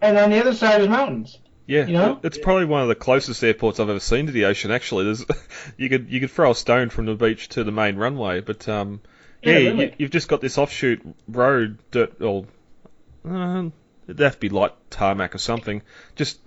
And 0.00 0.16
on 0.18 0.30
the 0.30 0.38
other 0.40 0.54
side 0.54 0.80
is 0.82 0.88
mountains. 0.88 1.38
yeah. 1.66 1.86
You 1.86 1.92
know? 1.94 2.20
It's 2.22 2.38
probably 2.38 2.66
one 2.66 2.82
of 2.82 2.88
the 2.88 2.94
closest 2.94 3.42
airports 3.42 3.80
I've 3.80 3.88
ever 3.88 4.00
seen 4.00 4.26
to 4.26 4.32
the 4.32 4.44
ocean. 4.44 4.70
Actually, 4.70 5.04
there's 5.06 5.24
you 5.76 5.88
could 5.88 6.10
you 6.10 6.20
could 6.20 6.30
throw 6.30 6.52
a 6.52 6.54
stone 6.54 6.90
from 6.90 7.06
the 7.06 7.14
beach 7.14 7.48
to 7.50 7.64
the 7.64 7.72
main 7.72 7.96
runway, 7.96 8.40
but 8.40 8.68
um, 8.68 9.00
Yeah, 9.42 9.58
yeah, 9.58 9.70
really. 9.70 9.84
you, 9.86 9.92
you've 9.98 10.10
just 10.10 10.28
got 10.28 10.40
this 10.40 10.58
offshoot 10.58 11.02
road, 11.26 11.78
dirt, 11.90 12.20
or 12.22 12.46
uh, 13.28 13.64
it'd 14.06 14.20
have 14.20 14.34
to 14.34 14.40
be 14.40 14.48
light 14.50 14.72
tarmac 14.90 15.34
or 15.34 15.38
something, 15.38 15.82
just 16.14 16.38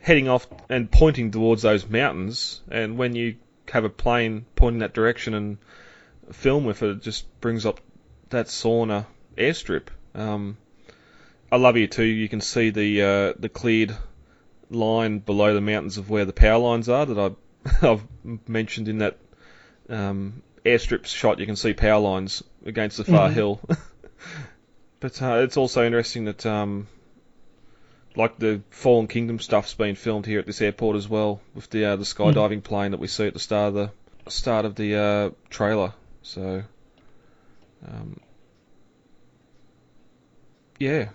heading 0.00 0.28
off 0.28 0.46
and 0.68 0.90
pointing 0.90 1.30
towards 1.30 1.62
those 1.62 1.86
mountains. 1.88 2.62
And 2.70 2.96
when 2.98 3.14
you 3.14 3.36
have 3.72 3.84
a 3.84 3.88
plane 3.90 4.44
pointing 4.54 4.80
that 4.80 4.92
direction 4.92 5.32
and 5.32 5.58
film 6.30 6.64
with 6.64 6.82
it, 6.82 6.90
it 6.90 7.02
just 7.02 7.24
brings 7.40 7.64
up 7.64 7.80
that 8.28 8.46
Sorna 8.46 9.06
airstrip. 9.36 9.86
Um, 10.14 10.58
I 11.50 11.56
love 11.56 11.78
you 11.78 11.86
too. 11.86 12.04
You 12.04 12.28
can 12.28 12.42
see 12.42 12.68
the 12.68 13.02
uh, 13.02 13.32
the 13.38 13.48
cleared 13.48 13.96
line 14.70 15.18
below 15.20 15.54
the 15.54 15.60
mountains 15.62 15.96
of 15.96 16.10
where 16.10 16.26
the 16.26 16.32
power 16.34 16.58
lines 16.58 16.88
are 16.90 17.06
that 17.06 17.18
I, 17.18 17.30
I've 17.90 18.06
mentioned 18.46 18.88
in 18.88 18.98
that 18.98 19.16
um, 19.88 20.42
airstrip 20.66 21.06
shot. 21.06 21.38
You 21.38 21.46
can 21.46 21.56
see 21.56 21.72
power 21.72 22.00
lines 22.00 22.42
against 22.66 22.98
the 22.98 23.04
far 23.04 23.30
Mhm. 23.30 23.32
hill. 23.32 23.60
but 25.00 25.20
uh, 25.22 25.40
it's 25.44 25.56
also 25.56 25.84
interesting 25.84 26.26
that 26.26 26.44
um, 26.44 26.88
like 28.16 28.38
the 28.38 28.62
Fallen 28.70 29.08
Kingdom 29.08 29.38
stuff's 29.38 29.74
been 29.74 29.94
filmed 29.94 30.26
here 30.26 30.38
at 30.38 30.46
this 30.46 30.60
airport 30.60 30.96
as 30.96 31.08
well, 31.08 31.40
with 31.54 31.70
the 31.70 31.84
uh, 31.84 31.96
the 31.96 32.04
skydiving 32.04 32.62
plane 32.62 32.90
that 32.90 33.00
we 33.00 33.06
see 33.06 33.26
at 33.26 33.32
the 33.32 33.40
start 33.40 33.68
of 33.68 33.74
the 33.74 34.30
start 34.30 34.64
of 34.64 34.74
the 34.74 34.96
uh, 34.96 35.30
trailer. 35.50 35.94
So, 36.22 36.62
um, 37.86 38.20
yeah, 40.78 41.08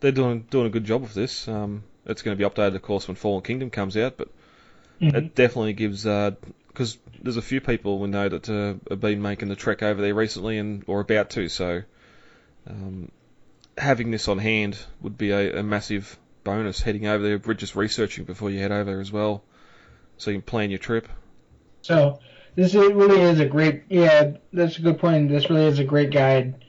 they're 0.00 0.12
doing 0.12 0.46
doing 0.50 0.66
a 0.66 0.70
good 0.70 0.84
job 0.84 1.02
of 1.02 1.14
this. 1.14 1.46
Um, 1.48 1.84
it's 2.06 2.22
going 2.22 2.36
to 2.36 2.42
be 2.42 2.48
updated, 2.48 2.74
of 2.74 2.82
course, 2.82 3.08
when 3.08 3.16
Fallen 3.16 3.42
Kingdom 3.42 3.70
comes 3.70 3.96
out, 3.96 4.16
but 4.16 4.28
Mhm. 5.00 5.14
it 5.14 5.34
definitely 5.34 5.72
gives 5.72 6.04
because 6.04 6.98
there's 7.22 7.36
a 7.36 7.42
few 7.42 7.60
people 7.60 7.98
we 7.98 8.08
know 8.08 8.28
that 8.28 8.48
uh, 8.48 8.74
have 8.90 9.00
been 9.00 9.22
making 9.22 9.48
the 9.48 9.56
trek 9.56 9.82
over 9.82 10.00
there 10.00 10.14
recently 10.14 10.58
and 10.58 10.84
or 10.86 11.00
about 11.00 11.30
to. 11.30 11.48
So 11.48 11.82
um, 12.68 13.10
having 13.78 14.10
this 14.10 14.28
on 14.28 14.38
hand 14.38 14.78
would 15.00 15.18
be 15.18 15.30
a, 15.30 15.60
a 15.60 15.62
massive 15.62 16.18
bonus 16.44 16.80
heading 16.80 17.06
over 17.06 17.22
there, 17.22 17.54
just 17.54 17.74
researching 17.74 18.24
before 18.24 18.50
you 18.50 18.60
head 18.60 18.72
over 18.72 18.84
there 18.84 19.00
as 19.00 19.10
well, 19.10 19.42
so 20.18 20.30
you 20.30 20.36
can 20.36 20.42
plan 20.42 20.70
your 20.70 20.78
trip. 20.78 21.08
So 21.82 22.20
this 22.54 22.74
is, 22.74 22.92
really 22.92 23.20
is 23.20 23.40
a 23.40 23.46
great. 23.46 23.84
Yeah, 23.88 24.32
that's 24.52 24.78
a 24.78 24.82
good 24.82 24.98
point. 24.98 25.28
This 25.28 25.50
really 25.50 25.66
is 25.66 25.78
a 25.78 25.84
great 25.84 26.10
guide 26.10 26.64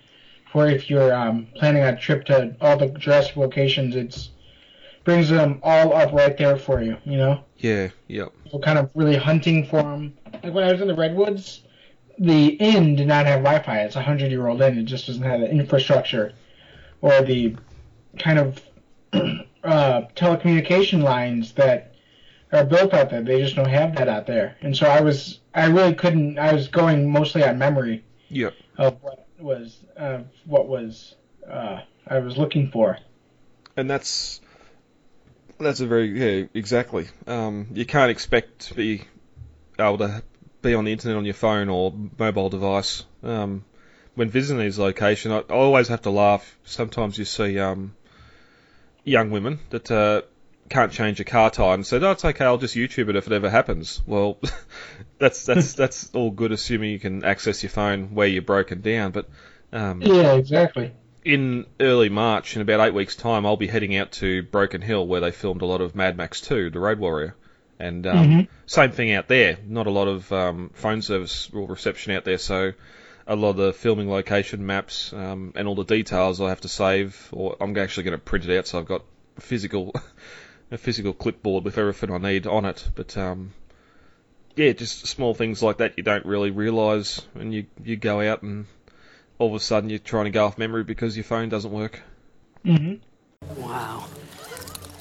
for 0.52 0.68
if 0.68 0.90
you're 0.90 1.14
um, 1.14 1.48
planning 1.56 1.84
a 1.84 1.98
trip 1.98 2.26
to 2.26 2.56
all 2.62 2.78
the 2.78 2.88
Jurassic 2.88 3.36
locations. 3.36 3.96
It's 3.96 4.30
brings 5.04 5.30
them 5.30 5.60
all 5.62 5.94
up 5.94 6.12
right 6.12 6.36
there 6.36 6.58
for 6.58 6.82
you. 6.82 6.98
You 7.06 7.18
know. 7.18 7.44
Yeah, 7.58 7.90
yep, 8.08 8.34
kind 8.64 8.80
of 8.80 8.90
really 8.96 9.16
hunting 9.16 9.66
for 9.66 9.82
them. 9.82 10.14
Like 10.44 10.54
when 10.54 10.64
I 10.64 10.72
was 10.72 10.82
in 10.82 10.88
the 10.88 10.96
redwoods, 10.96 11.62
the 12.18 12.48
inn 12.48 12.96
did 12.96 13.08
not 13.08 13.26
have 13.26 13.40
Wi-Fi. 13.40 13.82
It's 13.82 13.96
a 13.96 14.02
hundred 14.02 14.32
year 14.32 14.48
old 14.48 14.62
inn. 14.62 14.78
It 14.78 14.84
just 14.84 15.08
doesn't 15.08 15.24
have 15.24 15.42
the 15.42 15.50
infrastructure 15.50 16.34
or 17.02 17.22
the 17.22 17.56
kind 18.20 18.40
of 18.40 18.62
uh, 19.14 20.02
telecommunication 20.16 21.04
lines 21.04 21.54
that 21.54 21.96
are 22.52 22.66
built 22.66 22.94
out 22.94 23.10
there. 23.10 23.22
They 23.22 23.42
just 23.42 23.56
don't 23.56 23.70
have 23.70 23.96
that 23.96 24.08
out 24.08 24.28
there. 24.28 24.56
And 24.62 24.76
so 24.76 24.88
I 24.88 25.02
was, 25.02 25.40
I 25.54 25.66
really 25.68 25.94
couldn't. 25.94 26.40
I 26.40 26.54
was 26.54 26.68
going 26.68 27.10
mostly 27.10 27.44
on 27.44 27.58
memory 27.58 28.04
yep, 28.30 28.54
of 28.78 29.02
what 29.02 29.28
was, 29.40 29.78
uh, 29.98 30.20
what 30.46 30.68
was 30.68 31.16
uh, 31.50 31.82
I 32.08 32.20
was 32.20 32.38
looking 32.38 32.72
for. 32.72 32.98
and 33.78 33.90
that's 33.90 34.42
that's 35.60 35.80
a 35.80 35.88
very 35.88 36.08
yeah 36.08 36.48
exactly. 36.54 37.08
Um, 37.28 37.68
you 37.74 37.86
can't 37.86 38.12
expect 38.12 38.68
to 38.68 38.74
be 38.74 39.04
able 39.80 39.98
to 40.00 40.24
be 40.62 40.74
on 40.74 40.86
the 40.86 40.92
internet 40.92 41.18
on 41.18 41.26
your 41.26 41.34
phone 41.34 41.70
or 41.70 41.94
mobile 42.18 42.50
device. 42.50 43.06
Um, 43.24 43.66
when 44.16 44.30
visiting 44.30 44.62
these 44.64 44.80
locations, 44.80 45.34
I, 45.34 45.54
I 45.54 45.58
always 45.58 45.88
have 45.90 46.02
to 46.04 46.10
laugh. 46.10 46.58
Sometimes 46.64 47.18
you 47.18 47.26
see 47.26 47.60
um, 47.60 47.94
young 49.04 49.32
women 49.32 49.60
that 49.70 49.92
uh, 49.92 50.22
can't 50.70 50.92
change 50.92 51.20
a 51.20 51.24
car 51.24 51.50
tire 51.52 51.74
and 51.74 51.86
said, 51.86 52.04
"Oh, 52.04 52.12
it's 52.12 52.26
okay. 52.26 52.46
I'll 52.46 52.58
just 52.58 52.76
YouTube 52.76 53.10
it 53.10 53.16
if 53.16 53.28
it 53.28 53.34
ever 53.34 53.50
happens." 53.50 54.02
Well, 54.06 54.38
that's 55.20 55.46
that's 55.46 55.74
that's 55.82 56.10
all 56.14 56.32
good, 56.32 56.52
assuming 56.52 56.92
you 56.92 57.00
can 57.00 57.24
access 57.24 57.64
your 57.64 57.70
phone 57.70 58.16
where 58.16 58.28
you're 58.28 58.42
broken 58.42 58.82
down. 58.82 59.12
But 59.12 59.30
um, 59.72 60.02
Yeah, 60.02 60.34
exactly. 60.36 60.92
in 61.24 61.66
early 61.80 62.10
March, 62.10 62.56
in 62.56 62.62
about 62.62 62.86
eight 62.88 62.94
weeks' 62.94 63.16
time, 63.16 63.46
I'll 63.46 63.58
be 63.58 63.68
heading 63.68 63.96
out 63.96 64.12
to 64.14 64.44
Broken 64.44 64.82
Hill 64.82 65.06
where 65.08 65.22
they 65.22 65.32
filmed 65.32 65.62
a 65.62 65.66
lot 65.66 65.82
of 65.82 65.96
Mad 65.96 66.18
Max 66.18 66.42
2, 66.42 66.70
The 66.70 66.80
Road 66.80 67.00
Warrior. 67.00 67.36
And 67.80 68.08
um, 68.08 68.28
Mhm. 68.28 68.48
same 68.68 68.92
thing 68.92 69.12
out 69.12 69.28
there. 69.28 69.58
Not 69.68 69.88
a 69.88 69.92
lot 69.92 70.08
of 70.08 70.32
um, 70.32 70.70
phone 70.74 71.02
service 71.02 71.50
or 71.54 71.68
reception 71.68 72.14
out 72.14 72.24
there, 72.24 72.38
so 72.38 72.72
a 73.28 73.36
lot 73.36 73.52
of 73.52 73.58
the 73.58 73.74
filming 73.74 74.10
location 74.10 74.66
maps 74.66 75.12
um, 75.14 75.54
and 75.56 75.68
all 75.68 75.76
the 75.76 75.84
details 75.84 76.40
I 76.40 76.50
have 76.50 76.62
to 76.62 76.68
save, 76.68 77.30
or 77.32 77.56
I'm 77.60 77.78
actually 77.78 78.04
going 78.04 78.18
to 78.18 78.24
print 78.24 78.46
it 78.46 78.58
out 78.58 78.68
so 78.68 78.80
I've 78.80 78.86
got 78.86 79.04
a 79.38 79.42
physical, 79.42 79.94
a 80.72 80.78
physical 80.78 81.14
clipboard 81.14 81.64
with 81.64 81.78
everything 81.78 82.12
I 82.12 82.18
need 82.18 82.48
on 82.48 82.66
it. 82.66 82.88
But 82.94 83.18
um, 83.18 83.54
yeah, 84.56 84.72
just 84.74 85.08
small 85.08 85.34
things 85.34 85.64
like 85.64 85.78
that 85.78 85.98
you 85.98 86.04
don't 86.04 86.26
really 86.26 86.52
realise 86.52 87.22
when 87.34 87.52
you 87.52 87.66
you 87.84 87.96
go 87.96 88.22
out 88.22 88.44
and 88.44 88.68
all 89.38 89.50
of 89.50 89.56
a 89.56 89.60
sudden 89.60 89.90
you're 89.90 90.00
trying 90.00 90.26
to 90.26 90.32
go 90.32 90.46
off 90.46 90.58
memory 90.58 90.84
because 90.84 91.18
your 91.18 91.24
phone 91.24 91.50
doesn't 91.50 91.72
work. 91.72 92.02
hmm 92.64 92.96
Wow. 93.58 94.08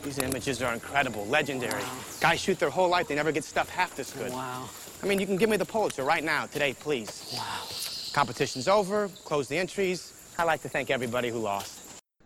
These 0.03 0.19
images 0.19 0.61
are 0.61 0.75
incredible, 0.75 1.27
legendary. 1.27 1.83
Guys 2.21 2.39
shoot 2.39 2.59
their 2.59 2.69
whole 2.69 2.89
life, 2.89 3.09
they 3.09 3.15
never 3.15 3.33
get 3.33 3.45
stuff 3.45 3.71
half 3.71 3.97
this 3.97 4.13
good. 4.13 4.33
Wow. 4.33 4.69
I 5.03 5.07
mean, 5.07 5.19
you 5.19 5.27
can 5.27 5.37
give 5.37 5.49
me 5.49 5.57
the 5.57 5.65
Pulitzer 5.65 6.03
right 6.03 6.23
now, 6.23 6.47
today, 6.47 6.75
please. 6.79 7.33
Wow. 7.35 7.94
Competition's 8.15 8.69
over, 8.69 9.09
close 9.25 9.49
the 9.49 9.59
entries. 9.59 10.13
I'd 10.39 10.45
like 10.45 10.63
to 10.63 10.69
thank 10.69 10.89
everybody 10.89 11.31
who 11.31 11.41
lost. 11.41 11.81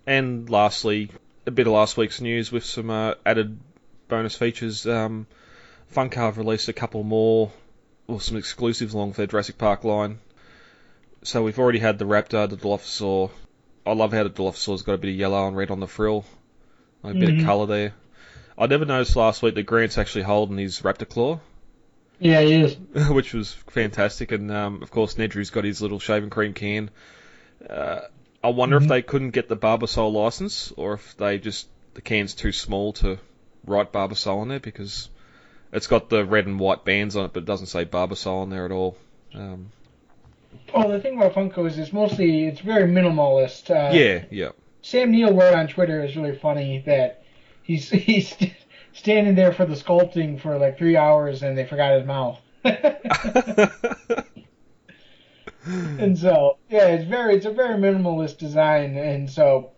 And 0.06 0.48
lastly, 0.50 1.10
a 1.46 1.50
bit 1.50 1.66
of 1.66 1.72
last 1.72 1.96
week's 1.96 2.20
news 2.20 2.52
with 2.52 2.64
some 2.64 2.90
uh, 2.90 3.14
added 3.24 3.58
bonus 4.06 4.36
features. 4.36 4.86
Um, 4.86 5.26
Funko 5.94 6.16
have 6.16 6.36
released 6.36 6.68
a 6.68 6.74
couple 6.74 7.02
more, 7.04 7.50
or 8.06 8.20
some 8.20 8.36
exclusives 8.36 8.92
along 8.92 9.08
with 9.08 9.16
their 9.16 9.26
Jurassic 9.26 9.56
Park 9.56 9.82
line. 9.82 10.18
So 11.22 11.42
we've 11.42 11.58
already 11.58 11.78
had 11.78 11.98
the 11.98 12.04
Raptor, 12.04 12.50
the 12.50 12.58
Dilophosaur. 12.58 13.30
I 13.86 13.94
love 13.94 14.12
how 14.12 14.24
the 14.24 14.30
Dilophosaur's 14.30 14.82
got 14.82 14.92
a 14.92 14.98
bit 14.98 15.08
of 15.08 15.16
yellow 15.16 15.48
and 15.48 15.56
red 15.56 15.70
on 15.70 15.80
the 15.80 15.86
frill, 15.88 16.26
like 17.02 17.14
a 17.14 17.18
bit 17.18 17.30
Mhm. 17.30 17.40
of 17.40 17.46
colour 17.46 17.66
there. 17.66 17.94
I 18.58 18.66
never 18.66 18.84
noticed 18.84 19.16
last 19.16 19.40
week 19.40 19.54
that 19.54 19.62
Grant's 19.62 19.96
actually 19.96 20.24
holding 20.24 20.58
his 20.58 20.80
Raptor 20.82 21.08
claw, 21.08 21.40
Yeah, 22.20 22.40
he 22.40 22.54
is. 22.54 22.76
which 23.10 23.32
was 23.34 23.52
fantastic. 23.52 24.32
And 24.32 24.50
um, 24.50 24.82
of 24.82 24.90
course, 24.90 25.14
Nedry's 25.14 25.50
got 25.50 25.64
his 25.64 25.80
little 25.80 25.98
shaving 26.00 26.30
cream 26.30 26.52
can. 26.54 26.90
Uh, 27.68 28.00
I 28.42 28.48
wonder 28.50 28.76
if 28.76 28.84
Mhm. 28.84 28.88
they 28.88 29.02
couldn't 29.02 29.30
get 29.30 29.48
the 29.48 29.56
Barbasol 29.56 30.12
license, 30.12 30.72
or 30.76 30.94
if 30.94 31.16
they 31.16 31.38
just 31.38 31.68
the 31.94 32.00
can's 32.02 32.34
too 32.34 32.52
small 32.52 32.92
to 32.94 33.18
write 33.66 33.92
Barbasol 33.92 34.38
on 34.38 34.48
there 34.48 34.60
because 34.60 35.08
it's 35.72 35.86
got 35.88 36.08
the 36.08 36.24
red 36.24 36.46
and 36.46 36.58
white 36.60 36.84
bands 36.84 37.16
on 37.16 37.24
it, 37.26 37.32
but 37.32 37.42
it 37.42 37.46
doesn't 37.46 37.66
say 37.66 37.84
Barbasol 37.84 38.42
on 38.42 38.50
there 38.50 38.64
at 38.64 38.70
all. 38.72 38.96
Um, 39.34 39.70
Well, 40.72 40.88
the 40.88 41.00
thing 41.00 41.16
about 41.18 41.34
Funko 41.34 41.66
is 41.66 41.78
it's 41.78 41.92
mostly 41.92 42.46
it's 42.46 42.60
very 42.60 42.88
minimalist. 42.88 43.70
Uh, 43.70 43.92
yeah, 43.94 44.24
yeah, 44.30 44.50
Sam 44.82 45.10
Neill 45.10 45.34
wrote 45.34 45.54
on 45.54 45.66
Twitter 45.68 46.02
is 46.04 46.16
really 46.16 46.36
funny 46.36 46.82
that 46.86 47.22
he's 47.62 47.90
he's 48.08 48.34
standing 48.92 49.34
there 49.34 49.52
for 49.52 49.64
the 49.64 49.74
sculpting 49.74 50.40
for 50.40 50.58
like 50.58 50.78
three 50.78 50.96
hours 50.96 51.42
and 51.42 51.56
they 51.56 51.64
forgot 51.66 51.98
his 51.98 52.06
mouth. 52.06 52.38
and 55.98 56.18
so 56.18 56.58
yeah, 56.68 56.86
it's 56.88 57.04
very 57.04 57.36
it's 57.36 57.46
a 57.46 57.52
very 57.52 57.74
minimalist 57.74 58.38
design, 58.38 58.96
and 58.96 59.30
so 59.30 59.70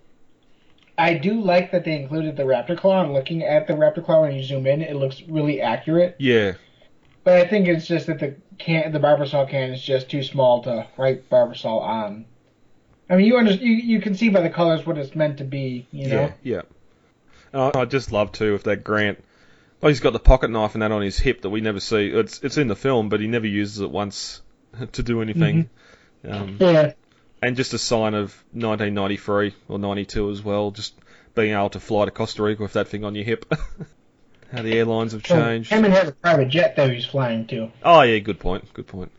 I 0.98 1.14
do 1.14 1.40
like 1.40 1.72
that 1.72 1.84
they 1.84 1.96
included 1.96 2.36
the 2.36 2.44
raptor 2.44 2.76
claw. 2.76 3.02
And 3.02 3.12
looking 3.12 3.42
at 3.42 3.66
the 3.66 3.74
raptor 3.74 4.04
claw 4.04 4.22
when 4.22 4.34
you 4.34 4.42
zoom 4.42 4.66
in, 4.66 4.82
it 4.82 4.96
looks 4.96 5.22
really 5.22 5.60
accurate. 5.60 6.16
yeah, 6.18 6.52
But 7.24 7.34
I 7.34 7.48
think 7.48 7.68
it's 7.68 7.86
just 7.86 8.06
that 8.06 8.18
the 8.18 8.36
can 8.58 8.92
the 8.92 8.98
Barbasol 8.98 9.48
can 9.48 9.72
is 9.72 9.82
just 9.82 10.10
too 10.10 10.22
small 10.22 10.62
to 10.64 10.86
write 10.96 11.28
Barbasol 11.30 11.80
on. 11.80 12.26
I 13.08 13.16
mean, 13.16 13.26
you 13.26 13.38
under, 13.38 13.52
you 13.52 13.72
you 13.72 14.00
can 14.00 14.14
see 14.14 14.28
by 14.28 14.40
the 14.40 14.50
colors 14.50 14.86
what 14.86 14.98
it's 14.98 15.14
meant 15.14 15.38
to 15.38 15.44
be. 15.44 15.86
You 15.90 16.08
know. 16.08 16.22
yeah, 16.22 16.32
yeah. 16.42 16.62
And 17.52 17.62
I, 17.74 17.80
I 17.80 17.84
just 17.84 18.12
love 18.12 18.32
too 18.32 18.54
if 18.54 18.64
that 18.64 18.84
Grant. 18.84 19.22
Oh, 19.82 19.88
he's 19.88 20.00
got 20.00 20.12
the 20.12 20.18
pocket 20.18 20.50
knife 20.50 20.74
and 20.74 20.82
that 20.82 20.92
on 20.92 21.00
his 21.02 21.18
hip 21.18 21.42
that 21.42 21.50
we 21.50 21.60
never 21.60 21.80
see. 21.80 22.08
It's 22.08 22.40
it's 22.42 22.58
in 22.58 22.68
the 22.68 22.76
film, 22.76 23.08
but 23.08 23.20
he 23.20 23.26
never 23.26 23.46
uses 23.46 23.80
it 23.80 23.90
once 23.90 24.42
to 24.92 25.02
do 25.02 25.22
anything. 25.22 25.70
Um, 26.28 26.58
Yeah. 26.60 26.92
and 27.40 27.56
just 27.56 27.72
a 27.72 27.78
sign 27.78 28.12
of 28.14 28.32
1993 28.52 29.54
or 29.68 29.78
92 29.78 30.30
as 30.30 30.42
well, 30.42 30.70
just 30.70 30.94
being 31.34 31.52
able 31.54 31.70
to 31.70 31.80
fly 31.80 32.04
to 32.04 32.10
Costa 32.10 32.42
Rica 32.42 32.62
with 32.62 32.74
that 32.74 32.88
thing 32.88 33.04
on 33.04 33.14
your 33.14 33.24
hip. 33.24 33.52
How 34.52 34.62
the 34.62 34.76
airlines 34.76 35.12
have 35.12 35.22
changed. 35.22 35.70
Hammond 35.70 35.94
has 35.94 36.08
a 36.08 36.12
private 36.12 36.48
jet 36.48 36.74
though 36.76 36.88
he's 36.90 37.06
flying 37.06 37.46
to. 37.46 37.70
Oh 37.82 38.02
yeah, 38.02 38.18
good 38.18 38.40
point. 38.40 38.70
Good 38.74 38.88
point. 38.88 39.12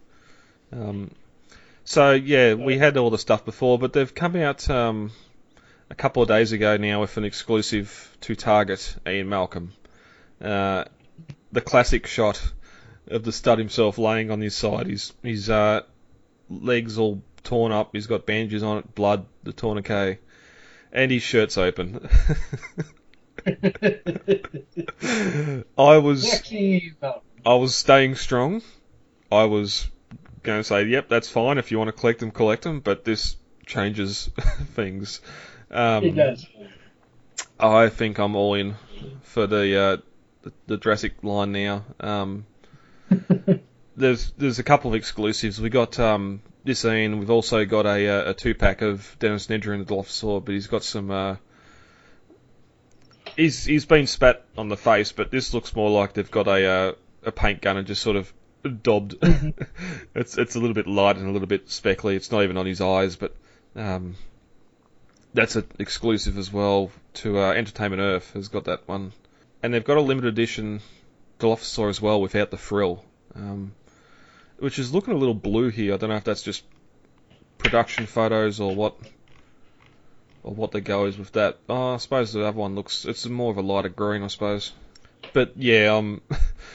Um, 0.73 1.11
so 1.85 2.11
yeah, 2.11 2.53
we 2.53 2.77
had 2.77 2.97
all 2.97 3.09
the 3.09 3.17
stuff 3.17 3.45
before, 3.45 3.79
but 3.79 3.93
they've 3.93 4.13
come 4.13 4.35
out 4.35 4.69
um, 4.69 5.11
a 5.91 5.95
couple 5.95 6.24
of 6.24 6.29
days 6.29 6.53
ago 6.53 6.77
now 6.77 7.01
with 7.01 7.17
an 7.17 7.25
exclusive 7.25 8.15
to 8.21 8.36
Target, 8.36 8.95
Ian 9.05 9.27
Malcolm. 9.27 9.74
Uh, 10.41 10.86
the 11.51 11.60
classic 11.60 12.07
shot 12.07 12.41
of 13.07 13.24
the 13.24 13.33
stud 13.33 13.60
himself 13.60 13.98
laying 13.98 14.31
on 14.31 14.39
his 14.39 14.55
side. 14.55 14.88
His 14.88 15.12
his 15.21 15.50
uh, 15.50 15.81
legs 16.50 16.98
all 16.98 17.21
torn 17.43 17.74
up. 17.74 17.89
He's 17.91 18.07
got 18.07 18.25
bandages 18.25 18.63
on 18.63 18.77
it, 18.77 18.95
blood, 18.95 19.25
the 19.43 19.51
tourniquet, 19.51 20.24
and 20.93 21.12
his 21.12 21.24
shirt's 21.24 21.57
open. 21.57 22.07
I 25.77 25.98
was. 25.98 26.41
I 27.43 27.55
was 27.55 27.75
staying 27.75 28.15
strong. 28.15 28.62
I 29.29 29.43
was 29.43 29.89
going 30.43 30.60
to 30.60 30.63
say, 30.63 30.86
yep, 30.86 31.10
that's 31.10 31.29
fine. 31.29 31.57
If 31.57 31.71
you 31.71 31.79
want 31.79 31.89
to 31.89 31.93
collect 31.93 32.19
them, 32.19 32.31
collect 32.31 32.63
them. 32.63 32.79
But 32.79 33.03
this 33.03 33.36
changes 33.71 34.29
things. 34.75 35.21
Um, 35.71 36.03
It 36.03 36.15
does. 36.15 36.45
I 37.59 37.89
think 37.89 38.19
I'm 38.19 38.35
all 38.35 38.53
in 38.55 38.75
for 39.23 39.47
the 39.47 39.79
uh, 39.79 39.97
the, 40.41 40.53
the 40.67 40.77
Jurassic 40.77 41.23
line 41.23 41.51
now. 41.51 41.85
Um, 41.99 42.45
there's 43.95 44.31
there's 44.37 44.59
a 44.59 44.63
couple 44.63 44.91
of 44.91 44.95
exclusives. 44.95 45.61
We 45.61 45.69
got 45.69 45.99
um, 45.99 46.41
this 46.63 46.83
Ian. 46.85 47.19
We've 47.19 47.31
also 47.31 47.65
got 47.65 47.85
a, 47.85 48.07
uh, 48.07 48.31
a 48.31 48.33
two 48.33 48.55
pack 48.55 48.81
of 48.81 49.15
Dennis 49.19 49.47
Nedry 49.47 49.75
and 49.75 49.85
the 49.85 49.93
Dilophosaur, 49.93 50.43
but 50.43 50.53
he's 50.53 50.67
got 50.67 50.83
some. 50.83 51.09
Uh, 51.09 51.35
he's 53.37 53.63
he's 53.63 53.85
been 53.85 54.07
spat 54.07 54.45
on 54.57 54.69
the 54.69 54.77
face, 54.77 55.11
but 55.11 55.31
this 55.31 55.53
looks 55.53 55.75
more 55.75 55.89
like 55.89 56.13
they've 56.13 56.31
got 56.31 56.47
a 56.47 56.65
uh, 56.65 56.91
a 57.23 57.31
paint 57.31 57.61
gun 57.61 57.77
and 57.77 57.87
just 57.87 58.01
sort 58.01 58.17
of 58.17 58.33
daubed. 58.83 59.15
it's 60.15 60.37
it's 60.37 60.55
a 60.55 60.59
little 60.59 60.75
bit 60.75 60.87
light 60.87 61.17
and 61.17 61.27
a 61.27 61.31
little 61.31 61.47
bit 61.47 61.69
speckly. 61.69 62.15
It's 62.15 62.31
not 62.31 62.43
even 62.43 62.57
on 62.57 62.65
his 62.65 62.81
eyes, 62.81 63.15
but 63.15 63.35
um, 63.75 64.15
that's 65.33 65.55
an 65.55 65.65
exclusive 65.79 66.37
as 66.37 66.51
well 66.51 66.91
to 67.15 67.39
uh, 67.39 67.51
Entertainment 67.53 68.01
Earth 68.01 68.33
has 68.33 68.47
got 68.47 68.65
that 68.65 68.87
one, 68.87 69.13
and 69.63 69.73
they've 69.73 69.83
got 69.83 69.97
a 69.97 70.01
limited 70.01 70.27
edition 70.27 70.81
Dilophosaur 71.39 71.89
as 71.89 72.01
well 72.01 72.21
without 72.21 72.51
the 72.51 72.57
frill, 72.57 73.03
um, 73.35 73.73
which 74.59 74.77
is 74.77 74.93
looking 74.93 75.13
a 75.13 75.17
little 75.17 75.33
blue 75.33 75.69
here. 75.69 75.93
I 75.93 75.97
don't 75.97 76.09
know 76.09 76.15
if 76.15 76.23
that's 76.23 76.43
just 76.43 76.63
production 77.57 78.05
photos 78.05 78.59
or 78.59 78.75
what, 78.75 78.95
or 80.43 80.53
what 80.53 80.71
the 80.71 80.81
go 80.81 81.05
is 81.05 81.17
with 81.17 81.31
that. 81.33 81.57
Oh, 81.69 81.95
I 81.95 81.97
suppose 81.97 82.33
the 82.33 82.45
other 82.45 82.57
one 82.57 82.75
looks 82.75 83.05
it's 83.05 83.25
more 83.25 83.51
of 83.51 83.57
a 83.57 83.61
lighter 83.61 83.89
green, 83.89 84.23
I 84.23 84.27
suppose. 84.27 84.71
But 85.33 85.53
yeah, 85.55 85.95
um, 85.95 86.21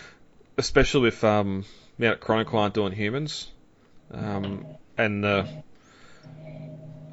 especially 0.56 1.02
with 1.02 1.22
um, 1.22 1.64
Mount 1.98 2.20
Chronicle 2.20 2.58
aren't 2.58 2.74
doing 2.74 2.92
humans, 2.92 3.48
um, 4.10 4.66
and 4.96 5.22
the 5.22 5.48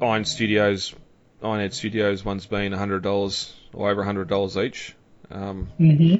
Iron 0.00 0.24
Studios, 0.24 0.94
Ironhead 1.42 1.72
Studios 1.72 2.24
one's 2.24 2.46
been 2.46 2.72
hundred 2.72 3.02
dollars 3.02 3.54
or 3.72 3.90
over 3.90 4.02
hundred 4.04 4.28
dollars 4.28 4.56
each. 4.56 4.94
Um, 5.30 5.68
Mm-hmm. 5.80 6.16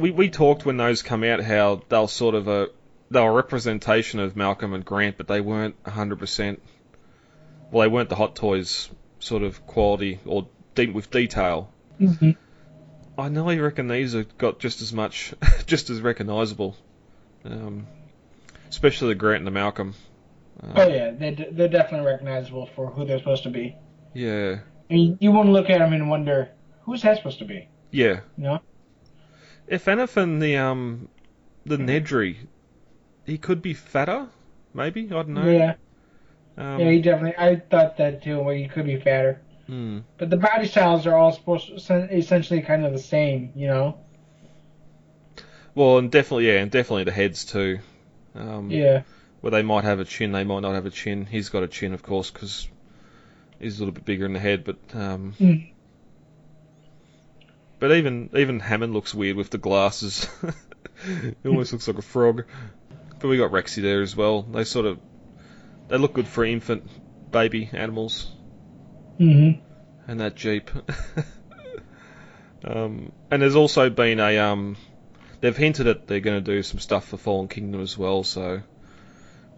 we 0.00 0.10
we 0.10 0.30
talked 0.30 0.64
when 0.64 0.76
those 0.76 1.02
come 1.02 1.24
out 1.24 1.40
how 1.40 1.82
they 1.88 1.98
were 1.98 2.08
sort 2.08 2.34
of 2.34 2.48
a 2.48 2.68
they 3.10 3.20
were 3.20 3.30
a 3.30 3.32
representation 3.32 4.20
of 4.20 4.36
Malcolm 4.36 4.74
and 4.74 4.84
Grant, 4.84 5.16
but 5.16 5.26
they 5.28 5.40
weren't 5.40 5.76
hundred 5.86 6.18
percent. 6.18 6.62
Well, 7.70 7.82
they 7.82 7.92
weren't 7.92 8.08
the 8.08 8.16
Hot 8.16 8.36
Toys 8.36 8.90
sort 9.18 9.42
of 9.42 9.66
quality 9.66 10.20
or 10.24 10.48
deep 10.74 10.92
with 10.92 11.10
detail. 11.10 11.70
Mm-hmm. 12.00 12.30
I 13.18 13.28
nearly 13.28 13.58
reckon 13.58 13.88
these 13.88 14.12
have 14.12 14.38
got 14.38 14.60
just 14.60 14.80
as 14.80 14.92
much, 14.92 15.34
just 15.66 15.90
as 15.90 16.00
recognisable. 16.00 16.76
Um, 17.44 17.86
especially 18.70 19.08
the 19.08 19.14
Grant 19.16 19.38
and 19.38 19.46
the 19.46 19.50
Malcolm. 19.50 19.94
Uh, 20.62 20.72
Oh 20.76 20.88
yeah, 20.88 21.10
they 21.12 21.30
d- 21.32 21.46
they're 21.52 21.68
definitely 21.68 22.06
recognizable 22.06 22.66
for 22.74 22.90
who 22.90 23.04
they're 23.04 23.18
supposed 23.18 23.42
to 23.44 23.50
be. 23.50 23.76
yeah, 24.14 24.58
I 24.90 24.94
mean, 24.94 25.18
you 25.20 25.30
won't 25.32 25.50
look 25.50 25.70
at 25.70 25.78
them 25.78 25.92
and 25.92 26.08
wonder 26.10 26.50
who's 26.82 27.02
that 27.02 27.16
supposed 27.18 27.38
to 27.40 27.44
be. 27.44 27.68
yeah. 27.90 28.20
You 28.36 28.44
know? 28.44 28.60
If 29.66 29.86
anything, 29.86 30.38
the 30.38 30.56
um, 30.56 31.08
the 31.66 31.76
Nedry, 31.76 32.36
he 33.26 33.36
could 33.38 33.60
be 33.60 33.74
fatter, 33.74 34.28
maybe. 34.72 35.04
I 35.06 35.08
don't 35.10 35.28
know. 35.28 35.44
Yeah, 35.44 35.74
Um, 36.56 36.80
yeah, 36.80 36.90
he 36.90 37.02
definitely. 37.02 37.36
I 37.36 37.56
thought 37.56 37.98
that 37.98 38.22
too. 38.22 38.40
Where 38.40 38.54
he 38.56 38.66
could 38.66 38.86
be 38.86 38.96
fatter, 38.98 39.42
hmm. 39.66 39.98
but 40.16 40.30
the 40.30 40.38
body 40.38 40.66
styles 40.66 41.06
are 41.06 41.14
all 41.14 41.32
supposed 41.32 41.86
to 41.86 42.08
essentially 42.16 42.62
kind 42.62 42.86
of 42.86 42.92
the 42.94 42.98
same. 42.98 43.52
You 43.54 43.66
know? 43.68 43.98
Well, 45.74 45.98
and 45.98 46.10
definitely, 46.10 46.46
yeah, 46.48 46.60
and 46.60 46.70
definitely 46.70 47.04
the 47.04 47.12
heads 47.12 47.44
too. 47.44 47.78
Um, 48.34 48.70
Yeah. 48.70 49.02
Where 49.40 49.50
they 49.52 49.62
might 49.62 49.84
have 49.84 50.00
a 50.00 50.04
chin, 50.04 50.32
they 50.32 50.44
might 50.44 50.60
not 50.60 50.74
have 50.74 50.86
a 50.86 50.90
chin. 50.90 51.24
He's 51.26 51.48
got 51.48 51.62
a 51.62 51.68
chin, 51.68 51.94
of 51.94 52.02
course, 52.02 52.30
because 52.30 52.68
he's 53.60 53.76
a 53.78 53.80
little 53.80 53.94
bit 53.94 54.04
bigger 54.04 54.26
in 54.26 54.32
the 54.32 54.40
head. 54.40 54.64
But 54.64 54.78
um, 54.94 55.34
Mm. 55.38 55.70
but 57.78 57.92
even 57.92 58.30
even 58.34 58.60
Hammond 58.60 58.92
looks 58.94 59.14
weird 59.14 59.36
with 59.36 59.50
the 59.50 59.58
glasses. 59.58 60.28
he 61.04 61.48
almost 61.48 61.72
looks 61.72 61.86
like 61.86 61.98
a 61.98 62.02
frog. 62.02 62.44
But 63.20 63.28
we 63.28 63.36
got 63.36 63.50
Rexy 63.52 63.82
there 63.82 64.02
as 64.02 64.14
well. 64.16 64.42
They 64.42 64.64
sort 64.64 64.86
of 64.86 64.98
they 65.88 65.98
look 65.98 66.14
good 66.14 66.28
for 66.28 66.44
infant 66.44 66.88
baby 67.30 67.68
animals. 67.72 68.30
Mm-hmm. 69.20 69.60
and 70.10 70.20
that 70.20 70.36
Jeep. 70.36 70.70
um, 72.64 73.12
and 73.30 73.42
there's 73.42 73.56
also 73.56 73.90
been 73.90 74.20
a 74.20 74.38
um, 74.38 74.76
they've 75.40 75.56
hinted 75.56 75.86
that 75.86 76.06
they're 76.06 76.20
going 76.20 76.42
to 76.42 76.52
do 76.52 76.62
some 76.62 76.78
stuff 76.80 77.06
for 77.08 77.16
Fallen 77.16 77.48
Kingdom 77.48 77.80
as 77.80 77.96
well, 77.98 78.22
so 78.24 78.62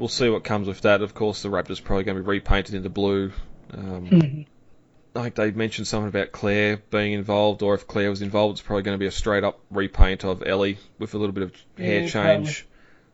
we'll 0.01 0.09
see 0.09 0.29
what 0.29 0.43
comes 0.43 0.67
with 0.67 0.81
that. 0.81 1.03
Of 1.03 1.15
course, 1.15 1.43
the 1.43 1.49
Raptor's 1.51 1.79
probably 1.81 2.05
going 2.05 2.17
to 2.17 2.23
be 2.23 2.29
repainted 2.29 2.75
into 2.75 2.89
blue. 2.89 3.33
Um, 3.73 4.07
Mhm. 4.09 4.47
I 5.15 5.23
think 5.23 5.35
they 5.35 5.51
mentioned 5.51 5.87
something 5.87 6.09
about 6.09 6.33
Claire 6.33 6.79
being 6.91 7.13
involved, 7.13 7.63
or 7.63 7.75
if 7.75 7.87
Claire 7.87 8.11
was 8.11 8.23
involved, 8.23 8.55
it's 8.59 8.63
probably 8.63 8.83
going 8.85 8.95
to 8.95 8.99
be 8.99 9.07
a 9.07 9.11
straight 9.13 9.45
up 9.45 9.61
repaint 9.71 10.25
of 10.25 10.43
Ellie 10.47 10.79
with 10.99 11.15
a 11.15 11.19
little 11.19 11.33
bit 11.35 11.45
of 11.45 11.53
hair 11.77 12.03
Yeah, 12.03 12.09
change 12.09 12.67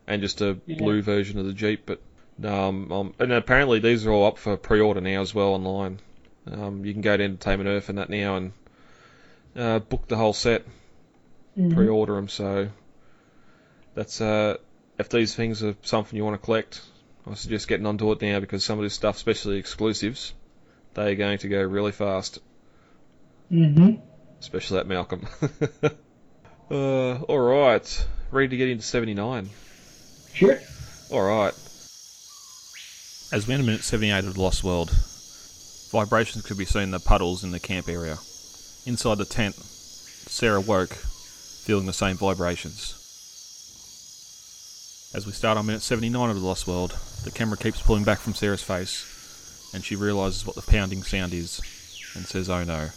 and 0.07 0.21
just 0.21 0.41
a 0.41 0.57
Yeah. 0.65 0.77
blue 0.77 1.01
version 1.01 1.39
of 1.39 1.45
the 1.45 1.53
Jeep. 1.53 1.85
But 1.85 2.01
um, 2.43 2.91
um, 2.91 3.13
and 3.19 3.33
apparently 3.33 3.79
these 3.79 4.05
are 4.05 4.11
all 4.11 4.27
up 4.27 4.37
for 4.37 4.57
pre-order 4.57 5.01
now 5.01 5.21
as 5.21 5.33
well 5.33 5.49
online. 5.53 5.99
Um, 6.49 6.85
you 6.85 6.93
can 6.93 7.01
go 7.01 7.17
to 7.17 7.23
Entertainment 7.23 7.67
Earth 7.67 7.89
and 7.89 7.97
that 7.97 8.11
now 8.11 8.37
and 8.37 8.53
uh, 9.55 9.79
book 9.79 10.07
the 10.07 10.17
whole 10.17 10.33
set, 10.33 10.63
Mhm. 11.57 11.73
pre-order 11.73 12.13
them. 12.13 12.27
So 12.29 12.69
that's 13.95 14.21
uh, 14.21 14.57
if 14.97 15.09
these 15.09 15.35
things 15.35 15.63
are 15.63 15.75
something 15.83 16.15
you 16.17 16.23
want 16.23 16.39
to 16.39 16.43
collect, 16.45 16.81
I 17.29 17.33
suggest 17.35 17.67
getting 17.67 17.85
onto 17.85 18.11
it 18.11 18.21
now 18.21 18.39
because 18.39 18.63
some 18.63 18.79
of 18.79 18.83
this 18.83 18.93
stuff, 18.93 19.17
especially 19.17 19.57
exclusives, 19.57 20.33
they 20.93 21.11
are 21.11 21.15
going 21.15 21.37
to 21.39 21.49
go 21.49 21.61
really 21.61 21.91
fast. 21.91 22.39
Mhm. 23.51 24.01
Especially 24.39 24.77
that 24.77 24.87
Malcolm. 24.87 25.27
uh, 26.71 27.15
all 27.21 27.39
right, 27.39 28.07
ready 28.31 28.49
to 28.49 28.57
get 28.57 28.69
into 28.69 28.83
79. 28.83 29.49
Sure. 30.33 30.59
All 31.11 31.21
right. 31.21 31.53
As 33.31 33.45
we 33.47 33.53
enter 33.53 33.65
minute 33.65 33.83
78 33.83 34.25
of 34.25 34.35
The 34.35 34.41
Lost 34.41 34.63
World, 34.63 34.91
vibrations 35.91 36.45
could 36.45 36.57
be 36.57 36.65
seen 36.65 36.83
in 36.83 36.91
the 36.91 36.99
puddles 36.99 37.43
in 37.43 37.51
the 37.51 37.59
camp 37.59 37.89
area. 37.89 38.17
Inside 38.85 39.17
the 39.17 39.25
tent, 39.25 39.55
Sarah 39.55 40.61
woke, 40.61 40.93
feeling 40.93 41.85
the 41.85 41.93
same 41.93 42.15
vibrations. 42.15 43.06
As 45.13 45.25
we 45.25 45.31
start 45.31 45.57
on 45.57 45.65
minute 45.65 45.81
79 45.81 46.29
of 46.29 46.35
The 46.35 46.45
Lost 46.45 46.67
World, 46.67 46.97
the 47.23 47.31
camera 47.31 47.57
keeps 47.57 47.81
pulling 47.81 48.03
back 48.03 48.19
from 48.19 48.33
Sarah's 48.33 48.61
face, 48.61 49.71
and 49.73 49.83
she 49.83 49.95
realises 49.95 50.45
what 50.45 50.57
the 50.57 50.61
pounding 50.61 51.01
sound 51.01 51.33
is, 51.33 51.61
and 52.13 52.25
says, 52.25 52.49
oh 52.49 52.65
no. 52.65 52.89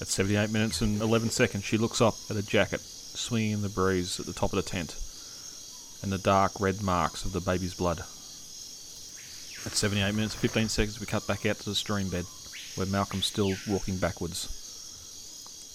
At 0.00 0.08
78 0.08 0.50
minutes 0.50 0.80
and 0.80 1.00
11 1.00 1.30
seconds, 1.30 1.64
she 1.64 1.78
looks 1.78 2.00
up 2.00 2.14
at 2.28 2.36
a 2.36 2.42
jacket 2.42 2.80
swinging 2.80 3.52
in 3.52 3.62
the 3.62 3.68
breeze 3.68 4.18
at 4.18 4.26
the 4.26 4.32
top 4.32 4.52
of 4.52 4.56
the 4.56 4.68
tent 4.68 4.96
and 6.02 6.12
the 6.12 6.18
dark 6.18 6.60
red 6.60 6.82
marks 6.82 7.24
of 7.24 7.32
the 7.32 7.40
baby's 7.40 7.74
blood. 7.74 8.00
At 8.00 9.72
78 9.72 10.12
minutes 10.12 10.34
and 10.34 10.40
15 10.42 10.68
seconds, 10.68 11.00
we 11.00 11.06
cut 11.06 11.26
back 11.26 11.46
out 11.46 11.58
to 11.60 11.70
the 11.70 11.74
stream 11.74 12.10
bed, 12.10 12.26
where 12.74 12.86
Malcolm's 12.88 13.26
still 13.26 13.54
walking 13.68 13.96
backwards. 13.96 14.48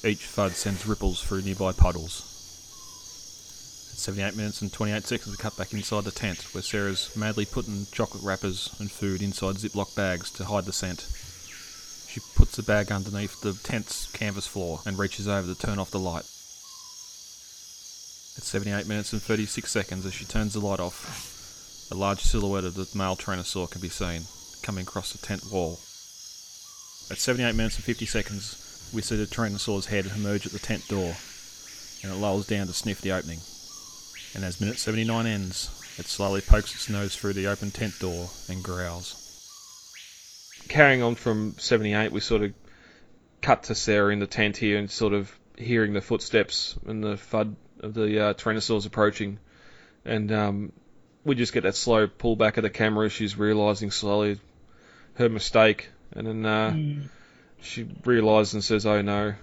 Each 0.05 0.27
FUD 0.27 0.51
sends 0.51 0.85
ripples 0.85 1.23
through 1.23 1.41
nearby 1.41 1.71
puddles. 1.71 2.38
At 3.99 4.03
78 4.03 4.37
minutes 4.37 4.61
and 4.61 4.71
28 4.71 5.05
seconds, 5.07 5.29
we 5.29 5.35
cut 5.35 5.57
back 5.57 5.73
inside 5.73 6.05
the 6.05 6.11
tent, 6.11 6.43
where 6.53 6.61
Sarah's 6.63 7.13
madly 7.17 7.45
putting 7.45 7.85
chocolate 7.91 8.23
wrappers 8.23 8.73
and 8.79 8.89
food 8.89 9.21
inside 9.21 9.55
Ziploc 9.55 9.93
bags 9.93 10.29
to 10.31 10.45
hide 10.45 10.63
the 10.63 10.71
scent. 10.71 11.05
She 12.07 12.21
puts 12.33 12.55
the 12.55 12.63
bag 12.63 12.93
underneath 12.93 13.41
the 13.41 13.51
tent's 13.51 14.09
canvas 14.13 14.47
floor 14.47 14.79
and 14.85 14.97
reaches 14.97 15.27
over 15.27 15.53
to 15.53 15.59
turn 15.59 15.79
off 15.79 15.91
the 15.91 15.99
light. 15.99 16.23
At 18.37 18.47
78 18.47 18.87
minutes 18.87 19.11
and 19.11 19.21
36 19.21 19.69
seconds, 19.69 20.05
as 20.05 20.13
she 20.13 20.23
turns 20.23 20.53
the 20.53 20.61
light 20.61 20.79
off, 20.79 21.91
a 21.91 21.95
large 21.95 22.21
silhouette 22.21 22.63
of 22.63 22.75
the 22.75 22.87
male 22.97 23.17
Tyrannosaur 23.17 23.69
can 23.69 23.81
be 23.81 23.89
seen 23.89 24.21
coming 24.63 24.83
across 24.83 25.11
the 25.11 25.17
tent 25.17 25.43
wall. 25.51 25.73
At 27.11 27.19
78 27.19 27.53
minutes 27.53 27.75
and 27.75 27.83
50 27.83 28.05
seconds, 28.05 28.89
we 28.93 29.01
see 29.01 29.17
the 29.17 29.25
Tyrannosaur's 29.25 29.87
head 29.87 30.05
emerge 30.05 30.45
at 30.45 30.53
the 30.53 30.59
tent 30.59 30.87
door, 30.87 31.17
and 32.01 32.13
it 32.13 32.15
lolls 32.15 32.47
down 32.47 32.67
to 32.67 32.73
sniff 32.73 33.01
the 33.01 33.11
opening. 33.11 33.41
And 34.35 34.43
as 34.43 34.61
minute 34.61 34.77
79 34.77 35.25
ends, 35.27 35.69
it 35.97 36.05
slowly 36.05 36.41
pokes 36.41 36.73
its 36.75 36.89
nose 36.89 37.15
through 37.15 37.33
the 37.33 37.47
open 37.47 37.71
tent 37.71 37.97
door 37.99 38.29
and 38.47 38.63
growls. 38.63 39.25
Carrying 40.67 41.01
on 41.01 41.15
from 41.15 41.55
78, 41.57 42.11
we 42.11 42.19
sort 42.19 42.43
of 42.43 42.53
cut 43.41 43.63
to 43.63 43.75
Sarah 43.75 44.11
in 44.13 44.19
the 44.19 44.27
tent 44.27 44.57
here 44.57 44.77
and 44.77 44.89
sort 44.91 45.13
of 45.13 45.31
hearing 45.57 45.93
the 45.93 46.01
footsteps 46.01 46.77
and 46.85 47.03
the 47.03 47.17
thud 47.17 47.55
of 47.79 47.93
the 47.93 48.19
uh, 48.27 48.33
Tyrannosaurs 48.33 48.85
approaching. 48.85 49.39
And 50.05 50.31
um, 50.31 50.71
we 51.25 51.35
just 51.35 51.53
get 51.53 51.63
that 51.63 51.75
slow 51.75 52.07
pullback 52.07 52.57
of 52.57 52.63
the 52.63 52.69
camera 52.69 53.05
as 53.07 53.11
she's 53.11 53.37
realising 53.37 53.91
slowly 53.91 54.39
her 55.15 55.29
mistake. 55.29 55.89
And 56.13 56.27
then 56.27 56.45
uh, 56.45 56.71
Mm. 56.71 57.09
she 57.61 57.87
realises 58.05 58.53
and 58.53 58.63
says, 58.63 58.85
oh 58.85 59.01
no. 59.01 59.33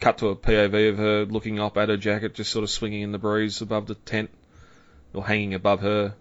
Cut 0.00 0.18
to 0.18 0.28
a 0.28 0.36
POV 0.36 0.90
of 0.90 0.98
her 0.98 1.24
looking 1.26 1.60
up 1.60 1.76
at 1.76 1.88
her 1.88 1.96
jacket, 1.96 2.34
just 2.34 2.50
sort 2.50 2.62
of 2.62 2.70
swinging 2.70 3.02
in 3.02 3.12
the 3.12 3.18
breeze 3.18 3.60
above 3.60 3.86
the 3.86 3.94
tent, 3.94 4.30
or 5.12 5.26
hanging 5.26 5.54
above 5.54 5.80
her. 5.80 6.14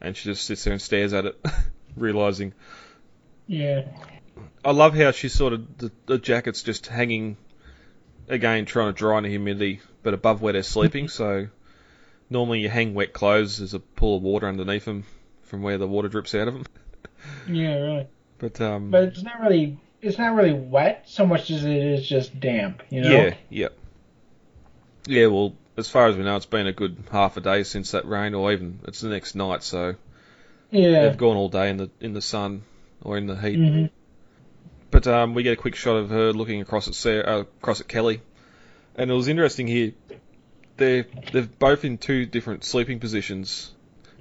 And 0.00 0.16
she 0.16 0.30
just 0.30 0.44
sits 0.44 0.64
there 0.64 0.72
and 0.72 0.82
stares 0.82 1.12
at 1.12 1.26
it, 1.26 1.46
realising 1.96 2.54
Yeah. 3.46 3.84
I 4.64 4.72
love 4.72 4.94
how 4.94 5.10
she's 5.12 5.34
sort 5.34 5.52
of 5.52 5.78
the, 5.78 5.92
the 6.06 6.18
jacket's 6.18 6.62
just 6.62 6.86
hanging 6.86 7.36
again, 8.28 8.64
trying 8.64 8.88
to 8.88 8.92
dry 8.92 9.18
in 9.18 9.24
the 9.24 9.30
humidity, 9.30 9.80
but 10.02 10.14
above 10.14 10.42
where 10.42 10.52
they're 10.52 10.62
sleeping. 10.62 11.08
So 11.20 11.48
Normally, 12.32 12.60
you 12.60 12.68
hang 12.68 12.94
wet 12.94 13.12
clothes. 13.12 13.58
There's 13.58 13.74
a 13.74 13.80
pool 13.80 14.18
of 14.18 14.22
water 14.22 14.46
underneath 14.46 14.84
them 14.84 15.04
from 15.42 15.62
where 15.62 15.78
the 15.78 15.88
water 15.88 16.08
drips 16.08 16.34
out 16.34 16.48
of 16.48 16.54
them. 16.54 16.64
Yeah, 17.46 17.74
really. 17.74 18.06
But 18.38 18.60
um, 18.62 18.90
But 18.90 19.04
it's 19.04 19.22
not 19.22 19.40
really 19.40 19.78
it's 20.02 20.18
not 20.18 20.34
really 20.34 20.52
wet 20.52 21.04
so 21.06 21.26
much 21.26 21.50
as 21.50 21.64
it 21.64 21.70
is 21.76 22.08
just 22.08 22.38
damp. 22.40 22.82
You 22.90 23.02
know. 23.02 23.10
yeah, 23.10 23.34
yeah, 23.48 23.68
yeah. 25.06 25.26
Well, 25.26 25.54
as 25.76 25.88
far 25.88 26.06
as 26.08 26.16
we 26.16 26.24
know, 26.24 26.36
it's 26.36 26.46
been 26.46 26.66
a 26.66 26.72
good 26.72 27.04
half 27.10 27.36
a 27.36 27.40
day 27.40 27.62
since 27.62 27.92
that 27.92 28.06
rain, 28.06 28.34
or 28.34 28.52
even 28.52 28.80
it's 28.84 29.00
the 29.00 29.08
next 29.08 29.34
night. 29.34 29.62
So 29.62 29.96
Yeah. 30.70 31.02
they've 31.08 31.16
gone 31.18 31.36
all 31.36 31.48
day 31.48 31.70
in 31.70 31.76
the 31.76 31.90
in 32.00 32.12
the 32.12 32.22
sun 32.22 32.62
or 33.02 33.16
in 33.16 33.26
the 33.26 33.36
heat. 33.36 33.56
hmm 33.56 33.86
But 34.90 35.06
um, 35.06 35.34
we 35.34 35.42
get 35.42 35.52
a 35.54 35.60
quick 35.60 35.74
shot 35.74 35.96
of 35.96 36.10
her 36.10 36.32
looking 36.32 36.60
across 36.60 36.88
at 36.88 36.94
Sarah, 36.94 37.38
uh, 37.38 37.40
across 37.40 37.80
at 37.80 37.88
Kelly, 37.88 38.20
and 38.96 39.10
it 39.10 39.14
was 39.14 39.28
interesting 39.28 39.66
here. 39.66 39.92
They're 40.76 41.06
they're 41.32 41.42
both 41.42 41.84
in 41.84 41.98
two 41.98 42.24
different 42.26 42.64
sleeping 42.64 43.00
positions. 43.00 43.72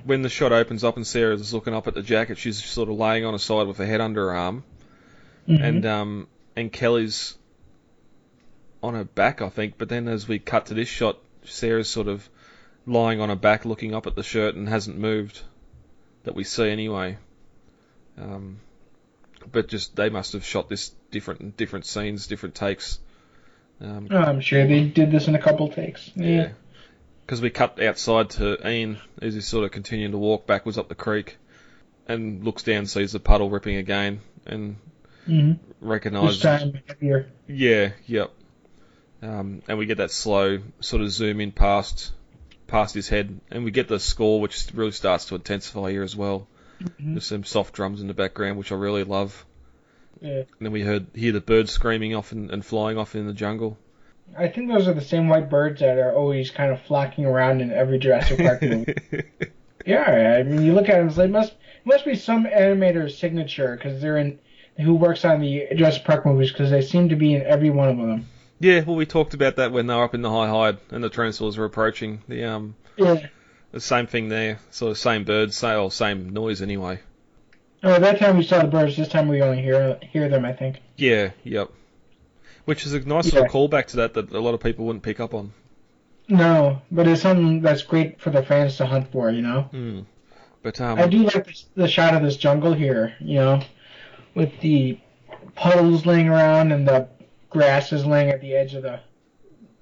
When 0.06 0.22
the 0.22 0.30
shot 0.30 0.54
opens 0.54 0.84
up 0.86 0.96
and 0.96 1.06
Sarah's 1.06 1.54
looking 1.54 1.74
up 1.74 1.88
at 1.88 1.94
the 1.94 2.02
jacket, 2.02 2.38
she's 2.38 2.64
sort 2.64 2.88
of 2.88 2.96
laying 2.98 3.26
on 3.26 3.34
her 3.34 3.38
side 3.40 3.68
with 3.68 3.78
her 3.78 3.86
head 3.86 4.00
under 4.00 4.30
her 4.30 4.36
arm, 4.36 4.64
Mm-hmm. 5.50 5.64
and 5.64 5.86
um, 5.86 6.28
and 6.56 6.72
Kelly's 6.72 7.36
on 8.84 8.94
her 8.94 9.04
back, 9.04 9.42
I 9.42 9.50
think. 9.50 9.78
But 9.78 9.90
then 9.90 10.08
as 10.08 10.28
we 10.28 10.40
cut 10.40 10.68
to 10.68 10.74
this 10.74 10.88
shot, 10.88 11.18
Sarah's 11.44 11.90
sort 11.90 12.08
of 12.08 12.28
lying 12.86 13.20
on 13.20 13.30
her 13.30 13.36
back, 13.36 13.66
looking 13.66 13.96
up 13.96 14.08
at 14.08 14.16
the 14.16 14.24
shirt, 14.24 14.56
and 14.56 14.70
hasn't 14.70 14.98
moved. 14.98 15.42
That 16.24 16.36
we 16.36 16.44
see 16.44 16.70
anyway. 16.70 17.18
Um, 18.18 18.60
but 19.52 19.68
just 19.70 19.96
they 19.96 20.10
must 20.10 20.34
have 20.34 20.46
shot 20.46 20.70
this 20.70 20.90
different 21.12 21.58
different 21.58 21.86
scenes, 21.86 22.28
different 22.28 22.56
takes. 22.56 23.00
Um, 23.82 24.10
Oh, 24.12 24.18
I'm 24.18 24.42
sure 24.42 24.68
they 24.68 24.84
did 24.84 25.12
this 25.12 25.28
in 25.28 25.36
a 25.36 25.40
couple 25.42 25.70
takes. 25.70 26.12
Yeah. 26.16 26.50
Because 27.26 27.42
we 27.42 27.50
cut 27.50 27.82
outside 27.82 28.32
to 28.32 28.68
Ian 28.68 29.00
as 29.22 29.34
he's 29.34 29.48
sort 29.48 29.64
of 29.64 29.72
continuing 29.72 30.12
to 30.12 30.18
walk 30.18 30.46
backwards 30.46 30.78
up 30.78 30.90
the 30.90 30.96
creek, 30.96 31.38
and 32.08 32.44
looks 32.44 32.64
down, 32.64 32.86
sees 32.86 33.14
the 33.14 33.20
puddle 33.20 33.50
ripping 33.50 33.78
again, 33.78 34.22
and 34.46 34.76
hmm 35.30 35.52
This 35.52 35.60
recognises. 35.82 36.42
time. 36.42 36.80
Yeah, 37.48 37.92
yep. 38.08 38.32
Um, 39.22 39.62
and 39.68 39.78
we 39.78 39.86
get 39.86 39.98
that 39.98 40.12
slow 40.12 40.60
sort 40.80 41.02
of 41.02 41.12
zoom 41.12 41.42
in 41.42 41.52
past 41.52 42.12
past 42.68 42.94
his 42.94 43.10
head, 43.10 43.40
and 43.50 43.64
we 43.64 43.72
get 43.72 43.88
the 43.88 44.00
score, 44.00 44.40
which 44.40 44.68
really 44.74 44.92
starts 44.92 45.26
to 45.26 45.36
intensify 45.36 45.92
here 45.92 46.04
as 46.04 46.16
well. 46.16 46.48
Mhm. 46.82 47.14
There's 47.16 47.26
some 47.26 47.44
soft 47.44 47.74
drums 47.74 48.00
in 48.02 48.08
the 48.08 48.14
background, 48.14 48.58
which 48.58 48.72
I 48.72 48.76
really 48.76 49.04
love. 49.04 49.46
Yeah. 50.22 50.40
And 50.40 50.46
then 50.62 50.72
we 50.72 50.82
heard 50.82 51.08
hear 51.16 51.32
the 51.32 51.42
birds 51.42 51.72
screaming 51.72 52.16
off 52.16 52.32
and, 52.32 52.52
and 52.52 52.64
flying 52.66 52.98
off 52.98 53.16
in 53.16 53.26
the 53.26 53.34
jungle. 53.34 53.78
I 54.38 54.48
think 54.48 54.70
those 54.72 54.88
are 54.88 54.94
the 54.94 55.02
same 55.02 55.28
white 55.28 55.50
birds 55.50 55.80
that 55.80 55.98
are 55.98 56.14
always 56.14 56.52
kind 56.52 56.72
of 56.72 56.80
flocking 56.82 57.26
around 57.26 57.62
in 57.62 57.72
every 57.72 57.98
Jurassic 57.98 58.38
Park 58.38 58.62
movie. 58.72 58.94
Yeah, 59.86 60.38
I 60.40 60.44
mean, 60.44 60.62
you 60.64 60.74
look 60.74 60.88
at 60.88 60.98
them, 60.98 61.08
it's 61.08 61.18
like 61.18 61.32
must 61.32 61.54
must 61.84 62.06
be 62.06 62.16
some 62.16 62.46
animator's 62.46 63.18
signature 63.18 63.76
because 63.76 64.02
they're 64.02 64.18
in 64.18 64.38
who 64.80 64.96
works 64.96 65.26
on 65.26 65.42
the 65.42 65.68
Jurassic 65.76 66.04
Park 66.04 66.26
movies 66.26 66.52
because 66.52 66.70
they 66.72 66.82
seem 66.82 67.10
to 67.10 67.16
be 67.16 67.34
in 67.36 67.42
every 67.44 67.70
one 67.70 67.90
of 67.90 67.98
them. 67.98 68.28
yeah, 68.60 68.82
well, 68.82 68.96
we 68.96 69.06
talked 69.06 69.34
about 69.34 69.58
that 69.58 69.72
when 69.72 69.88
they 69.88 69.94
were 69.94 70.04
up 70.04 70.16
in 70.16 70.22
the 70.22 70.30
high 70.30 70.48
hide 70.50 70.78
and 70.92 71.04
the 71.04 71.10
Tyrannosaurs 71.10 71.58
were 71.58 71.66
approaching. 71.66 72.22
The 72.28 72.46
um, 72.46 72.76
Yeah. 72.98 73.28
the 73.72 73.80
same 73.82 74.08
thing 74.08 74.30
there, 74.30 74.60
sort 74.72 74.92
of 74.92 74.98
same 74.98 75.24
birds, 75.24 75.56
same 75.58 75.80
or 75.80 75.92
same 75.92 76.30
noise 76.30 76.62
anyway. 76.62 77.00
Oh, 77.84 77.98
that 78.00 78.20
time 78.20 78.38
we 78.38 78.44
saw 78.44 78.62
the 78.62 78.68
birds. 78.68 78.98
This 78.98 79.08
time 79.08 79.28
we 79.30 79.42
only 79.42 79.62
hear 79.62 80.00
hear 80.02 80.28
them. 80.30 80.44
I 80.46 80.54
think. 80.54 80.82
Yeah, 80.98 81.32
yep. 81.44 81.70
Which 82.66 82.86
is 82.86 82.94
a 82.94 83.00
nice 83.00 83.34
Yeah. 83.34 83.42
little 83.42 83.68
callback 83.68 83.88
to 83.88 83.98
that 83.98 84.14
that 84.16 84.32
a 84.32 84.40
lot 84.40 84.54
of 84.54 84.60
people 84.62 84.86
wouldn't 84.86 85.04
pick 85.04 85.20
up 85.20 85.34
on. 85.34 85.54
No, 86.28 86.82
but 86.92 87.08
it's 87.08 87.22
something 87.24 87.62
that's 87.62 87.82
great 87.84 88.20
for 88.22 88.30
the 88.30 88.44
fans 88.44 88.78
to 88.78 88.86
hunt 88.86 89.12
for. 89.12 89.32
You 89.32 89.42
know. 89.42 89.62
Hmm. 89.72 90.00
But 90.62 90.80
um, 90.82 91.00
I 91.00 91.08
do 91.08 91.24
like 91.24 91.46
the, 91.46 91.64
the 91.76 91.88
shot 91.88 92.14
of 92.16 92.22
this 92.22 92.36
jungle 92.36 92.74
here. 92.74 93.16
You 93.22 93.36
know, 93.36 93.62
with 94.36 94.60
the 94.62 95.00
puddles 95.56 96.06
laying 96.06 96.28
around 96.30 96.72
and 96.72 96.88
the 96.88 97.08
grasses 97.50 98.06
laying 98.06 98.30
at 98.30 98.42
the 98.42 98.54
edge 98.54 98.74
of 98.76 98.84
the 98.84 99.00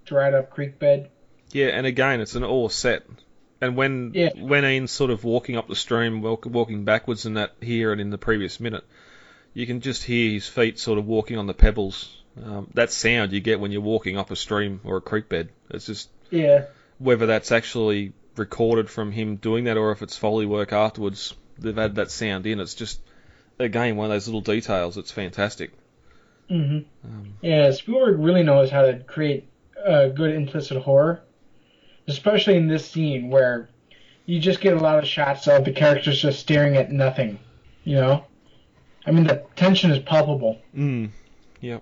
dried 0.06 0.34
up 0.34 0.50
creek 0.50 0.80
bed. 0.80 1.10
Yeah, 1.52 1.68
and 1.68 1.86
again, 1.86 2.22
it's 2.22 2.36
an 2.36 2.44
all 2.44 2.70
set. 2.70 3.04
And 3.60 3.76
when 3.76 4.12
Yeah. 4.14 4.30
when 4.38 4.64
Ian's 4.66 4.92
sort 4.92 5.12
of 5.12 5.24
walking 5.24 5.58
up 5.58 5.68
the 5.68 5.76
stream, 5.76 6.22
walking 6.22 6.84
backwards 6.86 7.26
in 7.26 7.34
that 7.36 7.54
here 7.62 7.92
and 7.92 8.00
in 8.00 8.10
the 8.10 8.18
previous 8.18 8.60
minute, 8.60 8.84
you 9.54 9.66
can 9.66 9.82
just 9.82 10.04
hear 10.04 10.32
his 10.32 10.48
feet 10.48 10.78
sort 10.80 11.00
of 11.00 11.08
walking 11.08 11.38
on 11.38 11.48
the 11.48 11.54
pebbles. 11.54 12.14
Um, 12.44 12.70
that 12.76 12.92
sound 12.92 13.32
you 13.34 13.40
get 13.40 13.60
when 13.60 13.72
you're 13.72 13.82
walking 13.82 14.16
up 14.18 14.30
a 14.30 14.36
stream 14.36 14.80
or 14.84 14.98
a 14.98 15.02
creek 15.02 15.28
bed. 15.28 15.50
It's 15.72 15.88
just 15.88 16.10
Yeah. 16.30 16.66
whether 17.00 17.26
that's 17.26 17.52
actually 17.52 18.14
recorded 18.36 18.90
from 18.90 19.12
him 19.12 19.38
doing 19.38 19.64
that 19.64 19.78
or 19.78 19.92
if 19.92 20.04
it's 20.04 20.16
foley 20.16 20.46
work 20.46 20.72
afterwards. 20.72 21.34
They've 21.58 21.76
had 21.76 21.96
that 21.96 22.12
sound 22.12 22.46
in. 22.46 22.60
It's 22.60 22.76
just 22.76 23.00
again 23.60 23.96
one 23.96 24.06
of 24.06 24.12
those 24.12 24.28
little 24.28 24.42
details. 24.42 24.98
It's 24.98 25.12
fantastic. 25.12 25.72
hmm 26.50 26.80
Um, 27.04 27.34
Yeah, 27.42 27.72
Spielberg 27.72 28.20
really 28.20 28.44
knows 28.44 28.70
how 28.70 28.84
to 28.84 29.00
create 29.00 29.50
uh, 29.86 30.08
good 30.08 30.34
implicit 30.34 30.78
horror, 30.82 31.22
especially 32.08 32.58
in 32.58 32.68
this 32.68 32.90
scene 32.90 33.30
where 33.30 33.70
you 34.26 34.40
just 34.40 34.60
get 34.62 34.76
a 34.76 34.80
lot 34.80 34.98
of 34.98 35.08
shots 35.08 35.48
of 35.48 35.66
the 35.66 35.72
characters 35.72 36.22
just 36.22 36.40
staring 36.40 36.76
at 36.76 36.92
nothing. 36.92 37.40
You 37.84 37.96
know, 37.96 38.26
I 39.06 39.12
mean 39.12 39.26
the 39.26 39.46
tension 39.56 39.92
is 39.92 40.00
palpable. 40.00 40.60
Mm, 40.76 41.12
yep. 41.62 41.82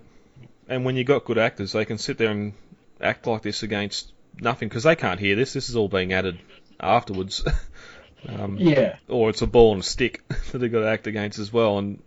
And 0.68 0.84
when 0.84 0.96
you 0.96 1.04
got 1.04 1.24
good 1.24 1.38
actors, 1.38 1.72
they 1.72 1.84
can 1.84 1.98
sit 1.98 2.18
there 2.18 2.30
and 2.30 2.52
act 3.00 3.26
like 3.26 3.42
this 3.42 3.62
against 3.62 4.12
nothing 4.40 4.68
because 4.68 4.84
they 4.84 4.96
can't 4.96 5.20
hear 5.20 5.36
this. 5.36 5.52
This 5.52 5.68
is 5.68 5.76
all 5.76 5.88
being 5.88 6.12
added 6.12 6.38
afterwards, 6.78 7.44
um, 8.28 8.56
Yeah, 8.58 8.96
or 9.08 9.30
it's 9.30 9.42
a 9.42 9.46
ball 9.46 9.72
and 9.72 9.82
a 9.82 9.84
stick 9.84 10.22
that 10.52 10.58
they've 10.58 10.70
got 10.72 10.80
to 10.80 10.88
act 10.88 11.06
against 11.06 11.38
as 11.38 11.52
well. 11.52 11.78
And 11.78 12.02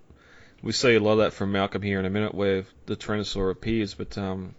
we 0.62 0.71
see 0.71 0.95
a 0.95 0.99
lot 0.99 1.13
of 1.13 1.17
that 1.19 1.34
from 1.34 1.51
Malcolm 1.51 1.82
here 1.82 1.99
in 1.99 2.05
a 2.05 2.10
minute, 2.10 2.34
where 2.36 2.65
the 2.86 2.95
Tyrannosaur 2.95 3.51
appears, 3.51 3.93
but 3.93 4.17
um, 4.17 4.55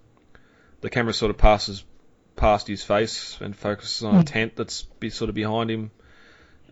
the 0.81 0.90
camera 0.90 1.12
sort 1.12 1.31
of 1.31 1.38
passes 1.38 1.85
past 2.37 2.66
his 2.66 2.83
face 2.83 3.37
and 3.40 3.55
focuses 3.55 4.03
on 4.03 4.14
a 4.16 4.25
tent 4.25 4.57
that's 4.57 4.83
be, 4.99 5.11
sort 5.11 5.29
of 5.29 5.35
behind 5.35 5.70
him. 5.70 5.90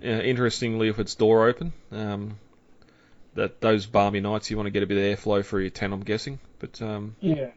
Uh, 0.02 0.08
interestingly, 0.08 0.88
with 0.90 1.00
its 1.00 1.14
door 1.16 1.48
open, 1.48 1.72
um, 1.92 2.38
that 3.34 3.60
those 3.60 3.84
balmy 3.86 4.20
nights 4.20 4.50
you 4.50 4.56
want 4.56 4.66
to 4.66 4.70
get 4.70 4.82
a 4.82 4.86
bit 4.86 4.96
of 4.96 5.18
airflow 5.18 5.44
through 5.44 5.62
your 5.62 5.70
tent, 5.70 5.92
I'm 5.92 6.00
guessing. 6.04 6.38
But 6.60 6.80
um, 6.80 7.16
yeah, 7.20 7.50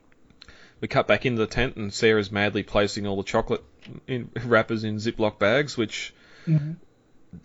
we 0.82 0.88
cut 0.88 1.08
back 1.08 1.26
into 1.26 1.40
the 1.40 1.48
tent, 1.48 1.76
and 1.78 1.94
Sarah's 1.94 2.32
madly 2.32 2.64
placing 2.64 3.06
all 3.08 3.16
the 3.16 3.24
chocolate 3.24 3.64
in 4.08 4.30
wrappers 4.46 4.84
in 4.84 4.98
Ziploc 4.98 5.38
bags. 5.40 5.78
Which 5.78 6.14
Mhm. 6.48 6.78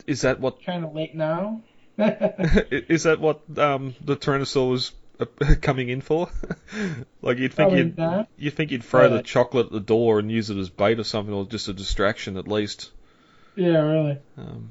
Is 0.06 0.22
that 0.22 0.40
what 0.40 0.64
kind 0.64 0.84
of 0.84 0.94
late 0.94 1.14
now. 1.14 1.62
is 1.98 3.04
that 3.04 3.20
what 3.20 3.40
um, 3.58 3.94
the 4.04 4.16
Tyrannosaur 4.16 4.70
was 4.70 4.92
uh, 5.18 5.26
coming 5.62 5.88
in 5.88 6.00
for? 6.00 6.28
like 7.22 7.38
you'd 7.38 7.52
think 7.54 7.68
Probably 7.68 7.78
you'd 7.78 7.98
not. 7.98 8.28
you 8.36 8.50
think 8.50 8.70
you'd 8.70 8.84
throw 8.84 9.08
the 9.08 9.22
chocolate 9.22 9.66
at 9.66 9.72
the 9.72 9.80
door 9.80 10.18
and 10.18 10.30
use 10.30 10.50
it 10.50 10.58
as 10.58 10.68
bait 10.68 10.98
or 10.98 11.04
something, 11.04 11.34
or 11.34 11.46
just 11.46 11.68
a 11.68 11.72
distraction 11.72 12.36
at 12.36 12.46
least. 12.46 12.90
Yeah, 13.54 13.78
really. 13.78 14.18
Um, 14.36 14.70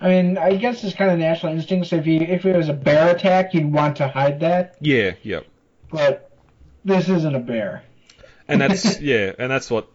I 0.00 0.08
mean, 0.08 0.38
I 0.38 0.56
guess 0.56 0.84
it's 0.84 0.94
kind 0.94 1.10
of 1.10 1.18
natural 1.18 1.52
instincts. 1.52 1.92
If 1.92 2.06
you 2.06 2.20
if 2.20 2.44
it 2.44 2.56
was 2.56 2.68
a 2.68 2.74
bear 2.74 3.14
attack, 3.14 3.54
you'd 3.54 3.72
want 3.72 3.96
to 3.96 4.08
hide 4.08 4.40
that, 4.40 4.76
yeah, 4.80 5.12
yeah. 5.22 5.40
but 5.90 6.30
this 6.84 7.08
isn't 7.08 7.34
a 7.34 7.40
bear. 7.40 7.82
and 8.46 8.60
that's 8.60 9.00
yeah, 9.00 9.32
and 9.38 9.50
that's 9.50 9.70
what 9.70 9.88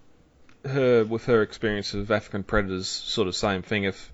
her 0.66 1.04
with 1.04 1.26
her 1.26 1.42
experience 1.42 1.94
of 1.94 2.12
African 2.12 2.44
predators, 2.44 2.88
sort 2.88 3.28
of 3.28 3.36
same 3.36 3.62
thing. 3.62 3.84
If 3.86 4.12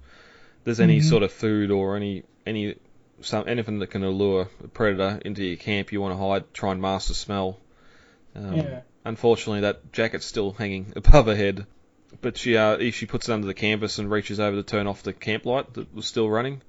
there's 0.64 0.80
any 0.80 1.00
Mhm. 1.00 1.04
sort 1.10 1.24
of 1.24 1.32
food 1.32 1.72
or 1.72 1.96
any 1.96 2.24
any 2.46 2.76
some 3.22 3.48
anything 3.48 3.80
that 3.80 3.88
can 3.88 4.04
allure 4.04 4.50
a 4.64 4.68
predator 4.68 5.20
into 5.24 5.44
your 5.44 5.58
camp, 5.58 5.92
you 5.92 6.02
want 6.02 6.14
to 6.14 6.18
hide, 6.18 6.54
try 6.54 6.72
and 6.74 6.82
mask 6.82 7.08
the 7.08 7.14
smell. 7.14 7.60
Um, 8.36 8.56
Yeah. 8.58 8.82
Unfortunately, 9.06 9.62
that 9.62 9.92
jacket's 9.94 10.26
still 10.26 10.52
hanging 10.52 10.92
above 10.96 11.28
her 11.28 11.36
head, 11.36 11.66
but 12.22 12.38
she 12.38 12.58
uh, 12.58 12.92
she 12.92 13.06
puts 13.06 13.30
it 13.30 13.34
under 13.34 13.48
the 13.48 13.54
canvas 13.54 14.00
and 14.00 14.10
reaches 14.10 14.40
over 14.40 14.58
to 14.58 14.64
turn 14.64 14.88
off 14.88 15.04
the 15.04 15.14
camp 15.14 15.46
light 15.46 15.74
that 15.76 15.94
was 15.94 16.06
still 16.06 16.30
running. 16.30 16.62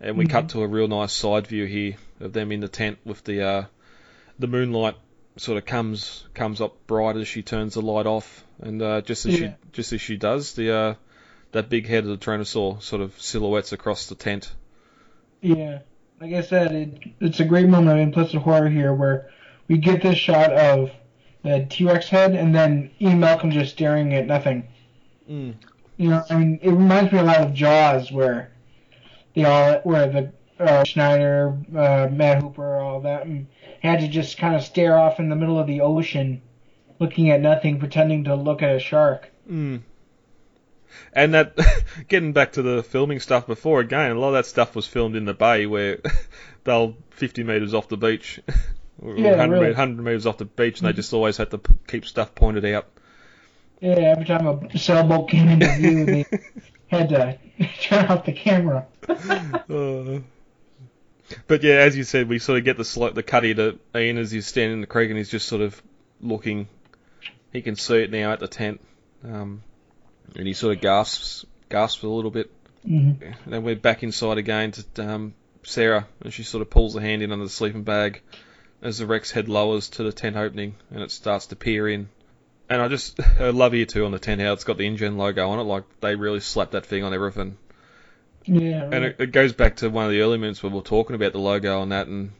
And 0.00 0.16
we 0.16 0.26
cut 0.26 0.48
to 0.50 0.62
a 0.62 0.66
real 0.66 0.88
nice 0.88 1.12
side 1.12 1.46
view 1.46 1.64
here 1.64 1.96
of 2.20 2.32
them 2.32 2.50
in 2.52 2.60
the 2.60 2.68
tent 2.68 2.98
with 3.04 3.22
the 3.24 3.42
uh, 3.42 3.64
the 4.38 4.46
moonlight 4.48 4.96
sort 5.36 5.58
of 5.58 5.64
comes 5.64 6.24
comes 6.34 6.60
up 6.60 6.86
bright 6.86 7.16
as 7.16 7.26
she 7.28 7.42
turns 7.42 7.74
the 7.74 7.82
light 7.82 8.06
off, 8.06 8.44
and 8.60 8.80
uh, 8.82 9.00
just 9.00 9.26
as 9.26 9.38
Yeah. 9.38 9.48
she 9.48 9.54
just 9.72 9.92
as 9.92 10.00
she 10.00 10.16
does, 10.16 10.54
the 10.54 10.74
uh, 10.74 10.94
that 11.52 11.68
big 11.68 11.86
head 11.86 12.04
of 12.04 12.10
the 12.10 12.16
Tyrannosaur 12.18 12.82
sort 12.82 13.02
of 13.02 13.20
silhouettes 13.20 13.72
across 13.72 14.06
the 14.06 14.14
tent. 14.14 14.52
Yeah, 15.40 15.80
like 16.20 16.32
I 16.34 16.42
said, 16.42 16.72
it, 16.72 16.98
it's 17.20 17.40
a 17.40 17.44
great 17.44 17.68
moment 17.68 17.98
of 17.98 18.02
implicit 18.02 18.42
horror 18.42 18.68
here 18.68 18.92
where 18.94 19.30
we 19.68 19.78
get 19.78 20.02
this 20.02 20.18
shot 20.18 20.52
of 20.52 20.90
the 21.42 21.66
T 21.68 21.84
Rex 21.84 22.08
head 22.08 22.34
and 22.34 22.54
then 22.54 22.90
Ian 23.00 23.20
Malcolm 23.20 23.50
just 23.50 23.72
staring 23.72 24.14
at 24.14 24.26
nothing. 24.26 24.68
Mm. 25.28 25.54
You 25.96 26.10
know, 26.10 26.24
I 26.30 26.36
mean, 26.36 26.58
it 26.62 26.70
reminds 26.70 27.12
me 27.12 27.18
a 27.18 27.22
lot 27.24 27.40
of 27.40 27.52
Jaws 27.54 28.10
where 28.12 28.52
they 29.34 29.44
all, 29.44 29.80
where 29.82 30.08
the 30.08 30.32
uh, 30.60 30.84
Scheider, 30.84 31.58
uh, 31.76 32.08
Matt 32.10 32.42
Hooper, 32.42 32.76
all 32.76 33.00
that, 33.00 33.26
and 33.26 33.46
had 33.82 34.00
to 34.00 34.08
just 34.08 34.38
kind 34.38 34.54
of 34.54 34.62
stare 34.62 34.96
off 34.96 35.18
in 35.18 35.28
the 35.28 35.36
middle 35.36 35.58
of 35.58 35.66
the 35.66 35.80
ocean, 35.80 36.40
looking 36.98 37.30
at 37.30 37.40
nothing, 37.40 37.80
pretending 37.80 38.24
to 38.24 38.34
look 38.36 38.62
at 38.62 38.76
a 38.76 38.78
shark. 38.78 39.28
Mm. 39.50 39.82
And 41.12 41.34
that, 41.34 41.58
getting 42.08 42.32
back 42.32 42.52
to 42.52 42.62
the 42.62 42.82
filming 42.82 43.18
stuff 43.18 43.46
before, 43.46 43.80
again, 43.80 44.12
a 44.12 44.14
lot 44.14 44.28
of 44.28 44.34
that 44.34 44.46
stuff 44.46 44.76
was 44.76 44.86
filmed 44.86 45.16
in 45.16 45.24
the 45.24 45.34
bay 45.34 45.66
where 45.66 45.98
they'll 46.64 46.96
50 47.10 47.42
metres 47.42 47.74
off 47.74 47.88
the 47.88 47.96
beach, 47.96 48.40
or 49.02 49.16
Yeah, 49.16 49.30
100, 49.30 49.54
really. 49.54 49.66
100 49.66 50.02
metres 50.02 50.26
off 50.26 50.38
the 50.38 50.44
beach, 50.44 50.78
and 50.78 50.88
they 50.88 50.92
just 50.92 51.12
always 51.12 51.36
had 51.36 51.50
to 51.50 51.60
keep 51.88 52.06
stuff 52.06 52.34
pointed 52.34 52.64
out. 52.66 52.86
Yeah, 53.80 53.94
every 53.94 54.24
time 54.24 54.46
a 54.46 54.78
sailboat 54.78 55.28
came 55.28 55.48
into 55.48 55.66
view, 55.76 56.04
they 56.06 56.26
had 56.86 57.08
to 57.08 57.36
turn 57.80 58.06
off 58.06 58.24
the 58.24 58.32
camera. 58.32 58.86
Uh, 59.08 60.20
but 61.46 61.62
yeah, 61.62 61.74
as 61.74 61.96
you 61.96 62.04
said, 62.04 62.28
we 62.28 62.38
sort 62.38 62.58
of 62.58 62.64
get 62.64 62.76
the 62.76 62.84
sl- 62.84 63.08
the 63.08 63.22
cutty 63.22 63.54
to 63.54 63.78
Ian 63.94 64.18
as 64.18 64.30
he's 64.30 64.46
standing 64.46 64.74
in 64.74 64.80
the 64.80 64.86
creek 64.86 65.10
and 65.10 65.18
he's 65.18 65.30
just 65.30 65.48
sort 65.48 65.62
of 65.62 65.80
looking. 66.20 66.68
He 67.52 67.62
can 67.62 67.76
see 67.76 67.96
it 67.96 68.10
now 68.10 68.32
at 68.32 68.40
the 68.40 68.48
tent, 68.48 68.80
um, 69.24 69.62
and 70.36 70.46
he 70.46 70.54
sort 70.54 70.74
of 70.74 70.82
gasps, 70.82 71.44
gasps 71.68 72.02
a 72.02 72.08
little 72.08 72.30
bit. 72.30 72.50
hmm 72.86 73.12
And 73.20 73.52
then 73.52 73.62
we're 73.62 73.76
back 73.76 74.02
inside 74.02 74.38
again 74.38 74.72
to 74.72 74.84
um, 75.06 75.34
Sarah, 75.62 76.06
and 76.22 76.32
she 76.32 76.42
sort 76.42 76.62
of 76.62 76.70
pulls 76.70 76.94
the 76.94 77.00
hand 77.00 77.22
in 77.22 77.32
under 77.32 77.44
the 77.44 77.50
sleeping 77.50 77.82
bag 77.82 78.22
as 78.80 78.98
the 78.98 79.06
Rex 79.06 79.30
head 79.30 79.48
lowers 79.48 79.90
to 79.90 80.02
the 80.02 80.12
tent 80.12 80.36
opening, 80.36 80.74
and 80.90 81.02
it 81.02 81.10
starts 81.10 81.46
to 81.46 81.56
peer 81.56 81.88
in. 81.88 82.08
And 82.68 82.80
I 82.80 82.88
just 82.88 83.20
I 83.40 83.50
love 83.50 83.72
here 83.72 83.86
too 83.86 84.04
on 84.04 84.12
the 84.12 84.18
tent 84.18 84.40
how 84.40 84.52
it's 84.52 84.64
got 84.64 84.78
the 84.78 84.86
InGen 84.86 85.16
logo 85.16 85.48
on 85.50 85.58
it, 85.58 85.64
like 85.64 85.84
they 86.00 86.16
really 86.16 86.40
slapped 86.40 86.72
that 86.72 86.86
thing 86.86 87.04
on 87.04 87.14
everything. 87.14 87.58
Yeah, 88.44 88.84
And 88.84 89.04
it, 89.04 89.16
it 89.18 89.32
goes 89.32 89.52
back 89.52 89.76
to 89.76 89.88
one 89.90 90.04
of 90.04 90.10
the 90.10 90.20
early 90.20 90.38
minutes 90.38 90.62
where 90.62 90.72
we 90.72 90.78
are 90.78 90.82
talking 90.82 91.14
about 91.14 91.32
the 91.32 91.38
logo 91.38 91.80
on 91.80 91.90
that 91.90 92.08
and 92.08 92.32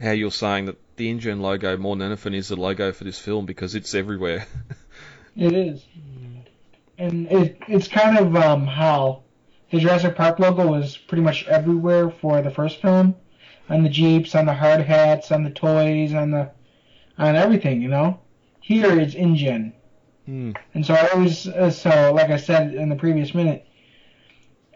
how 0.00 0.10
you're 0.10 0.30
saying 0.30 0.66
that 0.66 0.76
the 0.96 1.08
InGen 1.10 1.40
logo 1.40 1.76
more 1.76 1.96
than 1.96 2.08
anything 2.08 2.34
is 2.34 2.48
the 2.48 2.56
logo 2.56 2.92
for 2.92 3.04
this 3.04 3.18
film 3.18 3.46
because 3.46 3.74
it's 3.74 3.94
everywhere. 3.94 4.46
it 5.36 5.52
is. 5.52 5.84
And 6.98 7.26
it, 7.28 7.58
it's 7.68 7.88
kind 7.88 8.18
of 8.18 8.36
um, 8.36 8.66
how 8.66 9.22
the 9.70 9.78
Jurassic 9.78 10.16
Park 10.16 10.38
logo 10.38 10.66
was 10.66 10.96
pretty 10.96 11.22
much 11.22 11.46
everywhere 11.46 12.10
for 12.10 12.42
the 12.42 12.50
first 12.50 12.82
film, 12.82 13.14
on 13.68 13.82
the 13.82 13.88
jeeps, 13.88 14.34
on 14.34 14.46
the 14.46 14.54
hard 14.54 14.80
hats, 14.80 15.32
on 15.32 15.44
the 15.44 15.50
toys, 15.50 16.12
on 16.12 16.30
the 16.32 16.50
on 17.16 17.36
everything. 17.36 17.80
You 17.80 17.88
know, 17.88 18.20
here 18.60 18.98
it's 18.98 19.14
InGen. 19.14 19.72
Hmm. 20.26 20.52
And 20.74 20.84
so 20.84 20.94
I 20.94 21.08
always, 21.08 21.46
uh, 21.46 21.70
so 21.70 22.12
like 22.14 22.30
I 22.30 22.36
said 22.36 22.74
in 22.74 22.88
the 22.88 22.96
previous 22.96 23.34
minute, 23.34 23.66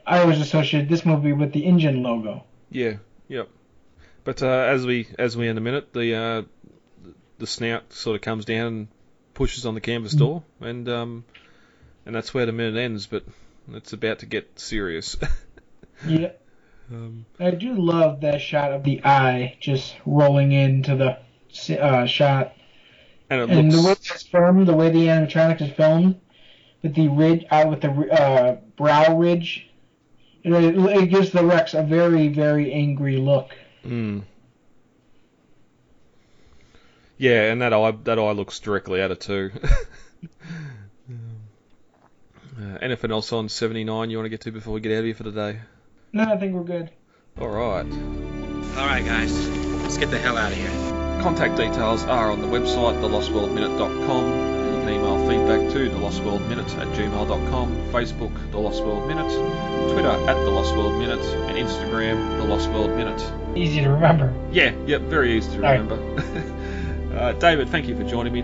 I 0.07 0.21
always 0.21 0.40
associated 0.40 0.88
this 0.88 1.07
movie 1.07 1.33
with 1.33 1.53
the 1.53 1.64
InGen 1.64 2.03
logo. 2.03 2.45
Yeah, 2.71 2.95
yep. 3.29 3.49
But 4.25 4.43
uh, 4.43 4.49
as 4.49 4.87
we 4.87 5.09
as 5.19 5.37
we 5.37 5.49
end 5.49 5.59
a 5.59 5.61
minute, 5.61 5.93
the 5.93 6.14
uh, 6.14 6.43
the 7.38 7.47
snout 7.47 7.93
sort 7.93 8.17
of 8.17 8.23
comes 8.23 8.45
down 8.45 8.67
and 8.67 8.88
pushes 9.35 9.67
on 9.67 9.75
the 9.75 9.81
canvas 9.81 10.12
door, 10.12 10.43
and 10.61 10.88
um, 10.88 11.25
and 12.07 12.14
that's 12.14 12.33
where 12.33 12.47
the 12.47 12.53
minute 12.53 12.77
ends. 12.77 13.07
But 13.07 13.25
it's 13.73 13.93
about 13.93 14.21
to 14.21 14.27
get 14.27 14.59
serious. 14.59 15.17
Yeah, 16.09 16.33
um, 16.90 17.25
I 17.38 17.53
do 17.53 17.75
love 17.75 18.21
that 18.23 18.40
shot 18.40 18.73
of 18.73 18.83
the 18.83 19.03
eye 19.05 19.57
just 19.61 19.95
rolling 20.05 20.53
into 20.53 20.97
the 20.97 21.81
uh, 21.81 22.07
shot, 22.07 22.55
and 23.31 23.40
it 23.40 23.51
and 23.51 23.71
the 23.71 23.79
way 23.79 23.90
looks 23.90 24.11
it's 24.11 24.25
filmed, 24.25 24.67
the 24.67 24.75
way 24.75 24.90
the 24.90 25.07
animatronic 25.07 25.62
is 25.62 25.71
filmed, 25.71 26.21
with 26.83 26.95
the 26.95 27.09
ridge 27.09 27.47
out 27.51 27.71
with 27.71 27.81
the 27.81 27.90
uh, 27.90 28.57
brow 28.77 29.17
ridge, 29.17 29.71
it, 30.45 30.77
it 31.03 31.07
gives 31.07 31.31
the 31.31 31.45
Rex 31.45 31.75
a 31.75 31.83
very 31.83 32.29
very 32.29 32.73
angry 32.73 33.17
look. 33.17 33.55
mm. 33.85 34.23
Yeah, 37.17 37.53
and 37.53 37.63
that 37.63 37.73
eye 37.73 37.93
that 38.05 38.19
eye 38.19 38.33
looks 38.33 38.59
directly 38.61 39.01
at 39.01 39.11
it 39.11 39.21
too. 39.21 39.51
Uh, 42.57 42.79
anything 42.81 43.11
else 43.11 43.33
on 43.33 43.49
79 43.49 44.11
you 44.11 44.17
want 44.17 44.27
to 44.27 44.31
get 44.31 44.43
to 44.43 44.53
before 44.53 44.73
we 44.75 44.81
get 44.81 44.93
out 44.93 44.99
of 45.01 45.05
here 45.07 45.15
for 45.15 45.25
the 45.25 45.33
day? 45.33 45.59
No, 46.13 46.23
I 46.23 46.37
think 46.37 46.55
we're 46.55 46.63
good. 46.63 46.89
All 47.41 47.49
right. 47.49 47.85
All 47.85 48.87
right, 48.87 49.05
guys, 49.05 49.49
let's 49.83 49.99
get 49.99 50.11
the 50.13 50.19
hell 50.19 50.39
out 50.39 50.53
of 50.53 50.59
here. 50.59 50.71
Contact 51.21 51.57
details 51.57 52.05
are 52.05 52.31
on 52.31 52.41
the 52.41 52.47
website, 52.47 53.01
thelostworldminute.com. 53.01 54.54
You 55.25 55.31
can 55.31 55.41
email 55.41 55.59
feedback 55.59 55.73
to 55.73 55.91
thelostworldminute 55.91 56.79
at 56.79 56.89
gmail.com, 56.89 57.75
Facebook, 57.93 58.51
The 58.51 58.59
Lost 58.59 58.83
World 58.85 59.09
Minute, 59.09 59.33
Twitter 59.93 60.11
at 60.11 60.35
The 60.35 60.51
Lost 60.51 60.77
World 60.77 60.99
Minute, 60.99 61.25
and 61.49 61.57
Instagram, 61.57 62.37
The 62.39 62.45
Lost 62.45 62.69
World 62.71 62.91
Minute. 62.91 63.33
Easy 63.57 63.81
to 63.81 63.89
remember. 63.89 64.35
Yeah, 64.53 64.75
yep, 64.87 65.01
very 65.03 65.33
easy 65.37 65.51
to 65.53 65.57
All 65.57 65.63
right. 65.63 65.81
remember. 65.81 67.17
uh, 67.19 67.33
David, 67.33 67.71
thank 67.71 67.89
you 67.89 67.97
for 67.97 68.05
joining 68.05 68.35
me 68.35 68.43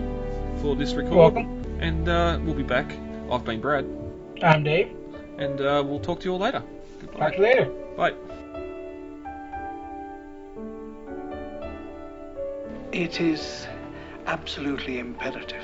for 0.61 0.75
this 0.75 0.93
record. 0.95 1.11
You're 1.11 1.17
welcome. 1.19 1.63
And 1.79 2.09
uh, 2.09 2.39
we'll 2.41 2.55
be 2.55 2.63
back. 2.63 2.95
I've 3.31 3.45
been 3.45 3.61
Brad, 3.61 3.85
I'm 4.41 4.63
Dave. 4.63 4.89
and 5.37 5.61
uh, 5.61 5.83
we'll 5.85 5.99
talk 5.99 6.19
to 6.21 6.25
you 6.25 6.33
all 6.33 6.39
later. 6.39 6.63
Goodbye. 6.99 7.19
Talk 7.19 7.31
to 7.33 7.37
you 7.37 7.43
later. 7.43 7.65
Bye. 7.95 8.13
It 12.91 13.21
is 13.21 13.67
absolutely 14.25 14.97
imperative 14.99 15.63